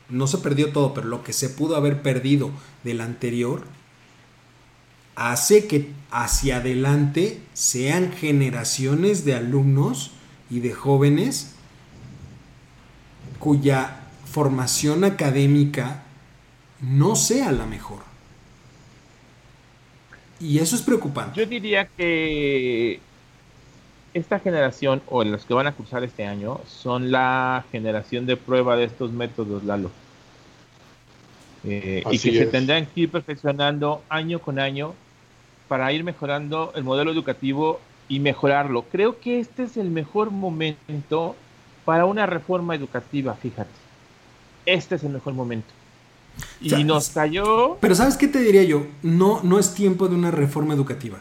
[0.10, 2.52] no se perdió todo, pero lo que se pudo haber perdido
[2.84, 3.64] del anterior,
[5.16, 10.12] hace que hacia adelante sean generaciones de alumnos
[10.50, 11.56] y de jóvenes
[13.40, 16.04] cuya formación académica
[16.82, 18.00] no sea la mejor.
[20.40, 21.40] Y eso es preocupante.
[21.40, 23.00] Yo diría que
[24.14, 28.76] esta generación o los que van a cursar este año son la generación de prueba
[28.76, 29.92] de estos métodos, Lalo.
[31.64, 34.94] Eh, y que se tendrán que ir perfeccionando año con año
[35.68, 38.84] para ir mejorando el modelo educativo y mejorarlo.
[38.92, 41.36] Creo que este es el mejor momento
[41.86, 43.70] para una reforma educativa, fíjate.
[44.66, 45.68] Este es el mejor momento.
[46.60, 47.78] Y nos cayó.
[47.80, 48.88] Pero ¿sabes qué te diría yo?
[49.04, 51.20] No, no es tiempo de una reforma educativa.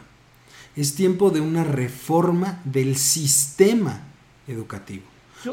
[0.75, 4.01] Es tiempo de una reforma del sistema
[4.47, 5.03] educativo.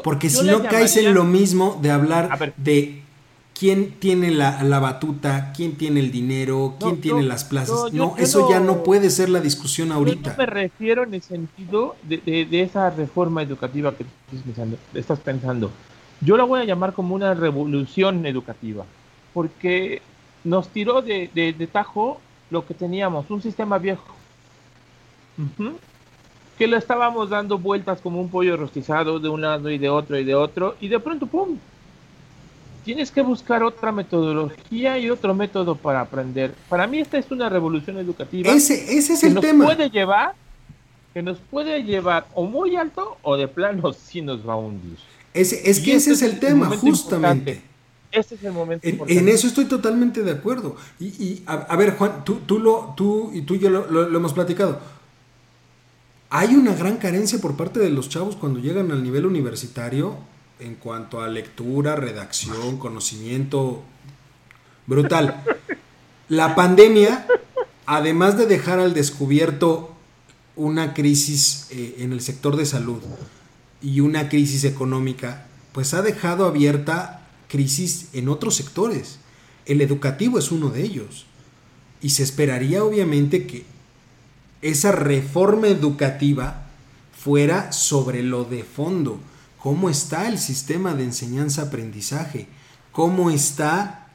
[0.03, 3.02] Porque si no caes en lo mismo de hablar de
[3.57, 7.93] quién tiene la, batuta, quién tiene el dinero, quién tiene las plazas.
[7.93, 10.31] No, eso ya no puede ser la discusión ahorita.
[10.31, 15.71] Yo me refiero en el sentido de, esa reforma educativa que estás pensando, estás pensando.
[16.21, 18.85] Yo la voy a llamar como una revolución educativa,
[19.33, 20.01] porque
[20.43, 24.15] nos tiró de, tajo lo que teníamos, un sistema viejo.
[26.57, 30.17] Que lo estábamos dando vueltas como un pollo rostizado de un lado y de otro
[30.17, 31.57] y de otro, y de pronto, ¡pum!
[32.83, 36.53] Tienes que buscar otra metodología y otro método para aprender.
[36.69, 38.51] Para mí esta es una revolución educativa.
[38.51, 39.65] Ese, ese es que el nos tema.
[39.65, 40.33] Puede llevar,
[41.13, 44.97] que nos puede llevar o muy alto o de plano sí nos va a hundir.
[45.33, 47.61] Ese, es que ese es el, tema, justamente.
[48.11, 48.87] Este es el momento.
[48.87, 50.75] En, eso estoy totalmente de acuerdo.
[50.99, 54.79] Y, a, ver, Juan, tú, tú, lo, tú y tú y yo lo hemos platicado.
[56.29, 60.17] Hay una gran carencia por parte de los chavos cuando llegan al nivel universitario
[60.59, 63.83] en cuanto a lectura, redacción, conocimiento
[64.87, 65.43] brutal.
[66.29, 67.27] La pandemia,
[67.85, 69.95] además de dejar al descubierto
[70.55, 73.01] una crisis eh, en el sector de salud
[73.81, 79.19] y una crisis económica, pues ha dejado abierta crisis en otros sectores.
[79.65, 81.25] El educativo es uno de ellos.
[82.01, 83.65] Y se esperaría obviamente que
[84.61, 86.67] esa reforma educativa
[87.17, 89.19] fuera sobre lo de fondo
[89.63, 92.47] cómo está el sistema de enseñanza-aprendizaje,
[92.91, 94.09] cómo está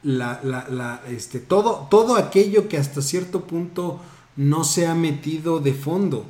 [1.07, 3.99] este, todo, todo aquello que hasta cierto punto
[4.35, 6.23] no se ha metido de fondo,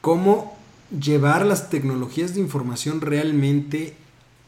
[0.00, 0.56] cómo
[0.90, 3.96] llevar las tecnologías de información realmente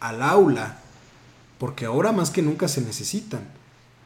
[0.01, 0.81] al aula,
[1.59, 3.47] porque ahora más que nunca se necesitan,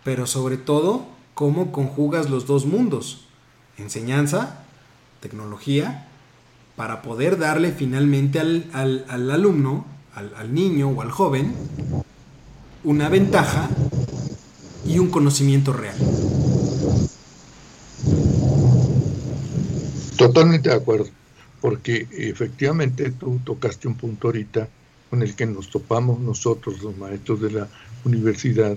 [0.04, 3.24] pero sobre todo cómo conjugas los dos mundos,
[3.78, 4.64] enseñanza,
[5.20, 6.11] tecnología
[6.76, 11.52] para poder darle finalmente al, alumno, al, niño o al joven,
[12.84, 13.68] una ventaja
[14.86, 15.96] y un conocimiento real.
[20.16, 21.08] Totalmente de acuerdo,
[21.60, 24.68] porque efectivamente tú tocaste un punto ahorita
[25.10, 27.68] con el que nos topamos nosotros, los maestros de la
[28.04, 28.76] universidad,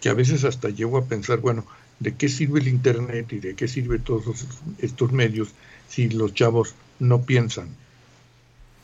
[0.00, 1.64] que a veces hasta llego a pensar, bueno,
[2.00, 4.46] ¿de qué sirve el Internet y de qué sirve todos
[4.78, 5.54] estos medios
[5.88, 7.68] si los chavos no piensan?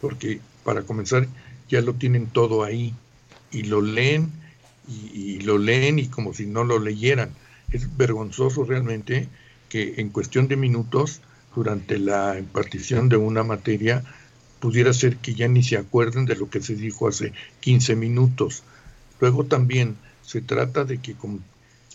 [0.01, 1.27] Porque para comenzar
[1.69, 2.95] ya lo tienen todo ahí
[3.51, 4.31] y lo leen
[4.89, 7.31] y, lo leen y como si no lo leyeran.
[7.71, 9.29] Es vergonzoso realmente
[9.69, 11.21] que en cuestión de minutos,
[11.55, 14.03] durante la impartición de una materia,
[14.59, 18.65] pudiera ser que ya ni se acuerden de lo que se dijo hace 15 minutos.
[19.21, 21.15] Luego también se trata de que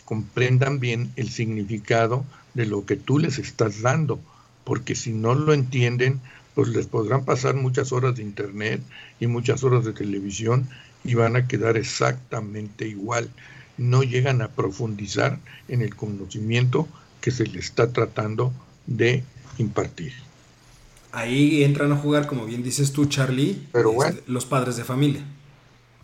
[0.06, 4.20] comprendan bien el significado de lo que tú les estás dando,
[4.66, 6.20] porque si no lo entienden,
[6.54, 8.82] pues les podrán pasar muchas horas de internet
[9.20, 10.68] y muchas horas de televisión
[11.06, 13.30] y van a quedar exactamente igual.
[13.78, 16.88] No llegan a profundizar en el conocimiento
[17.22, 18.52] que se les está tratando
[18.88, 19.24] de
[19.58, 20.14] impartir.
[21.12, 25.22] Ahí entran a jugar, como bien dices tú, Charlie, este, los padres de familia.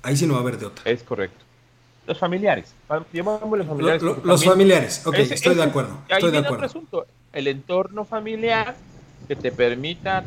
[0.04, 0.90] Ahí sí no va a haber de otra.
[0.90, 1.44] Es correcto.
[2.08, 2.74] Los familiares.
[2.90, 4.02] los familiares.
[4.24, 5.98] los familiares, ok, estoy de acuerdo.
[6.10, 7.06] Estoy de acuerdo.
[7.34, 8.76] El entorno familiar
[9.28, 10.26] que te permita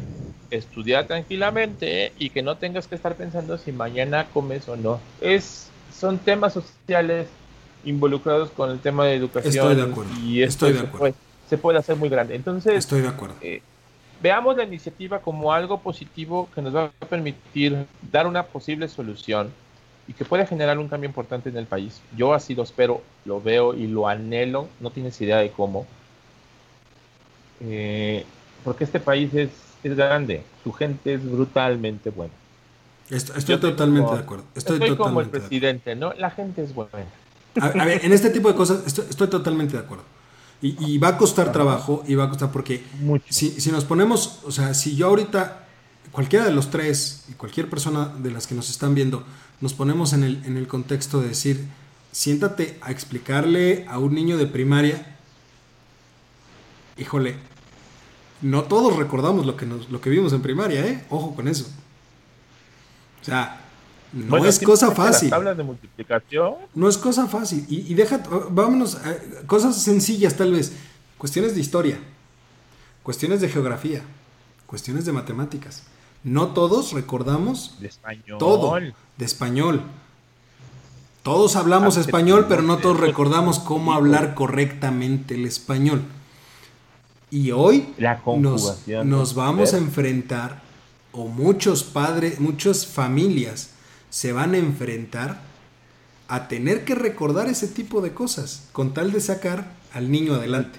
[0.51, 5.01] estudiar tranquilamente y que no tengas que estar pensando si mañana comes o no.
[5.21, 7.29] Es, son temas sociales
[7.85, 9.53] involucrados con el tema de educación.
[9.55, 10.11] Estoy de acuerdo.
[10.23, 11.17] Y esto Estoy de acuerdo.
[11.49, 12.35] Se, puede, hacer muy grande.
[12.35, 13.37] Entonces, Estoy de acuerdo.
[13.41, 13.61] Eh,
[14.23, 19.53] veamos la iniciativa como algo positivo que nos va a permitir dar una posible solución
[20.07, 22.01] y que puede generar un cambio importante en el país.
[22.17, 24.69] Yo así lo espero, lo veo y lo anhelo.
[24.81, 25.87] No tienes idea de cómo.
[27.61, 28.25] Eh,
[28.65, 29.51] porque este país es
[29.85, 32.33] es grande, su gente es brutalmente buena.
[33.11, 34.45] Estoy, totalmente de acuerdo.
[34.55, 36.15] Estoy, como el presidente, ¿no?
[36.15, 36.91] La gente es buena.
[37.61, 40.05] A, ver, en este tipo de cosas estoy, totalmente de acuerdo.
[40.63, 42.83] Y, va a costar trabajo y va a costar porque
[43.29, 45.67] si, si, nos ponemos, o sea, si yo ahorita,
[46.11, 49.25] cualquiera de los tres y cualquier persona de las que nos están viendo,
[49.61, 51.67] nos ponemos en el, en el contexto de decir,
[52.13, 55.14] siéntate a explicarle a un niño de primaria,
[56.97, 57.37] híjole,
[58.43, 61.05] no todos recordamos lo que, nos, lo que vimos en primaria, ¿eh?
[61.11, 61.67] Ojo con eso.
[63.21, 63.61] O sea,
[64.13, 65.31] no es cosa fácil.
[65.31, 66.55] tablas de multiplicación.
[66.75, 67.65] No es cosa fácil.
[67.69, 69.17] Y, y deja, vámonos, a
[69.47, 70.73] cosas sencillas tal vez.
[71.19, 71.99] Cuestiones de historia,
[73.03, 74.03] cuestiones de geografía,
[74.67, 75.85] cuestiones de matemáticas.
[76.23, 78.39] No todos recordamos de español.
[78.39, 79.83] todo de español.
[81.23, 86.03] Todos hablamos español, pero no todos recordamos cómo hablar correctamente el español.
[87.31, 87.95] Y hoy
[88.39, 90.63] nos, vamos a enfrentar,
[91.13, 93.71] o muchos padres, muchas familias
[94.11, 95.41] se van a enfrentar
[96.29, 100.79] a tener que recordar ese tipo de cosas con tal de sacar al niño adelante.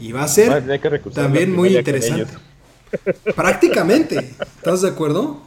[0.00, 0.80] Y va a ser
[1.12, 2.32] también muy interesante.
[3.36, 4.18] Prácticamente,
[4.56, 5.40] ¿estás de acuerdo?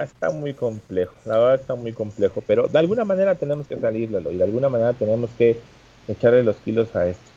[0.00, 4.30] Está muy complejo, la verdad está muy complejo, pero de alguna manera tenemos que salirlo
[4.32, 5.60] y de alguna manera tenemos que
[6.08, 7.33] echarle los kilos a esto.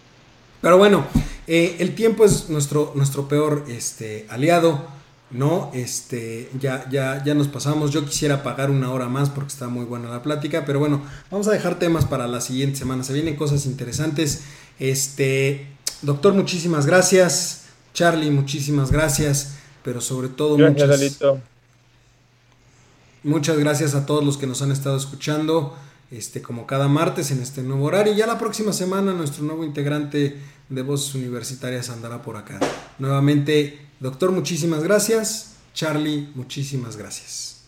[0.61, 1.05] Pero bueno,
[1.47, 4.85] eh, el tiempo es nuestro, nuestro peor este, aliado,
[5.31, 5.71] ¿no?
[5.73, 7.91] Este, ya, ya, ya nos pasamos.
[7.91, 11.01] Yo quisiera pagar una hora más porque está muy buena la plática, pero bueno,
[11.31, 13.03] vamos a dejar temas para la siguiente semana.
[13.03, 14.43] Se vienen cosas interesantes.
[14.79, 15.67] Este,
[16.01, 17.65] doctor, muchísimas gracias.
[17.93, 19.55] Charlie, muchísimas gracias.
[19.83, 21.19] Pero sobre todo, muchas,
[23.23, 25.77] muchas gracias a todos los que nos han estado escuchando
[26.11, 28.13] este, como cada martes en este nuevo horario.
[28.13, 30.37] Ya la próxima semana nuestro nuevo integrante
[30.69, 32.59] de Voces Universitarias andará por acá.
[32.99, 35.55] Nuevamente, doctor, muchísimas gracias.
[35.73, 37.65] Charlie, muchísimas gracias.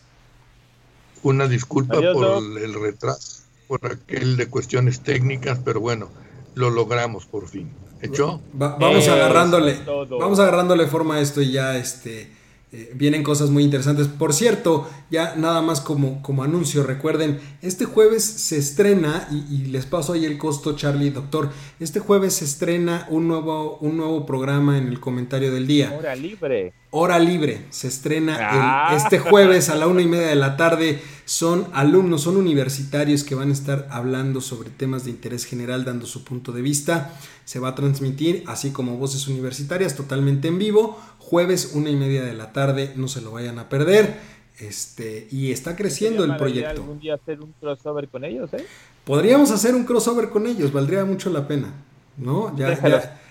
[1.21, 6.09] Una disculpa por el retraso, por aquel de cuestiones técnicas, pero bueno,
[6.55, 7.69] lo logramos por fin.
[8.01, 8.41] ¿Hecho?
[8.53, 12.31] vamos agarrándole, vamos agarrándole forma a esto y ya este
[12.71, 14.07] eh, vienen cosas muy interesantes.
[14.07, 19.87] Por cierto, ya nada más como, como anuncio, recuerden, este jueves se estrena, y, les
[19.87, 21.49] paso ahí el costo, Charlie, doctor,
[21.79, 25.95] este jueves se estrena un nuevo, un nuevo programa en el comentario del día.
[25.97, 26.73] Hora libre.
[26.91, 28.95] Hora libre, se estrena ah.
[28.95, 31.01] este jueves a la una y media de la tarde.
[31.25, 36.07] Son alumnos, son universitarios que van a estar hablando sobre temas de interés general, dando
[36.07, 37.13] su punto de vista.
[37.45, 40.99] Se va a transmitir, así como voces universitarias, totalmente en vivo
[41.29, 44.15] jueves una y media de la tarde, no se lo vayan a perder.
[44.59, 46.81] Este, y está creciendo el proyecto.
[46.81, 48.65] algún día hacer un crossover con ellos, eh?
[49.05, 51.71] Podríamos hacer un crossover con ellos, valdría mucho la pena,
[52.17, 52.53] ¿no?
[52.57, 52.75] Ya,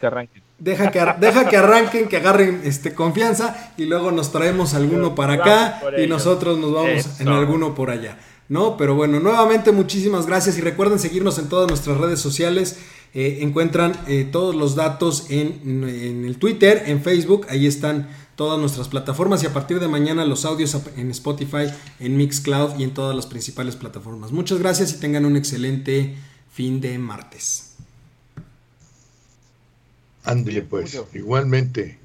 [0.01, 0.43] que arranquen.
[0.59, 5.35] Deja que, deja que arranquen, que agarren este, confianza y luego nos traemos alguno para
[5.35, 8.17] acá y nosotros nos vamos en alguno por allá.
[8.49, 8.77] ¿no?
[8.77, 12.79] Pero bueno, nuevamente muchísimas gracias y recuerden seguirnos en todas nuestras redes sociales.
[13.15, 18.89] Eh, encuentran eh, todos los datos en, el Twitter, en Facebook, ahí están todas nuestras
[18.89, 23.17] plataformas y a partir de mañana los audios en Spotify, en Mixcloud y en todas
[23.17, 24.31] las principales plataformas.
[24.31, 26.15] Muchas gracias y tengan un excelente
[26.53, 27.75] fin de martes.
[30.25, 31.98] Ándale pues, igualmente.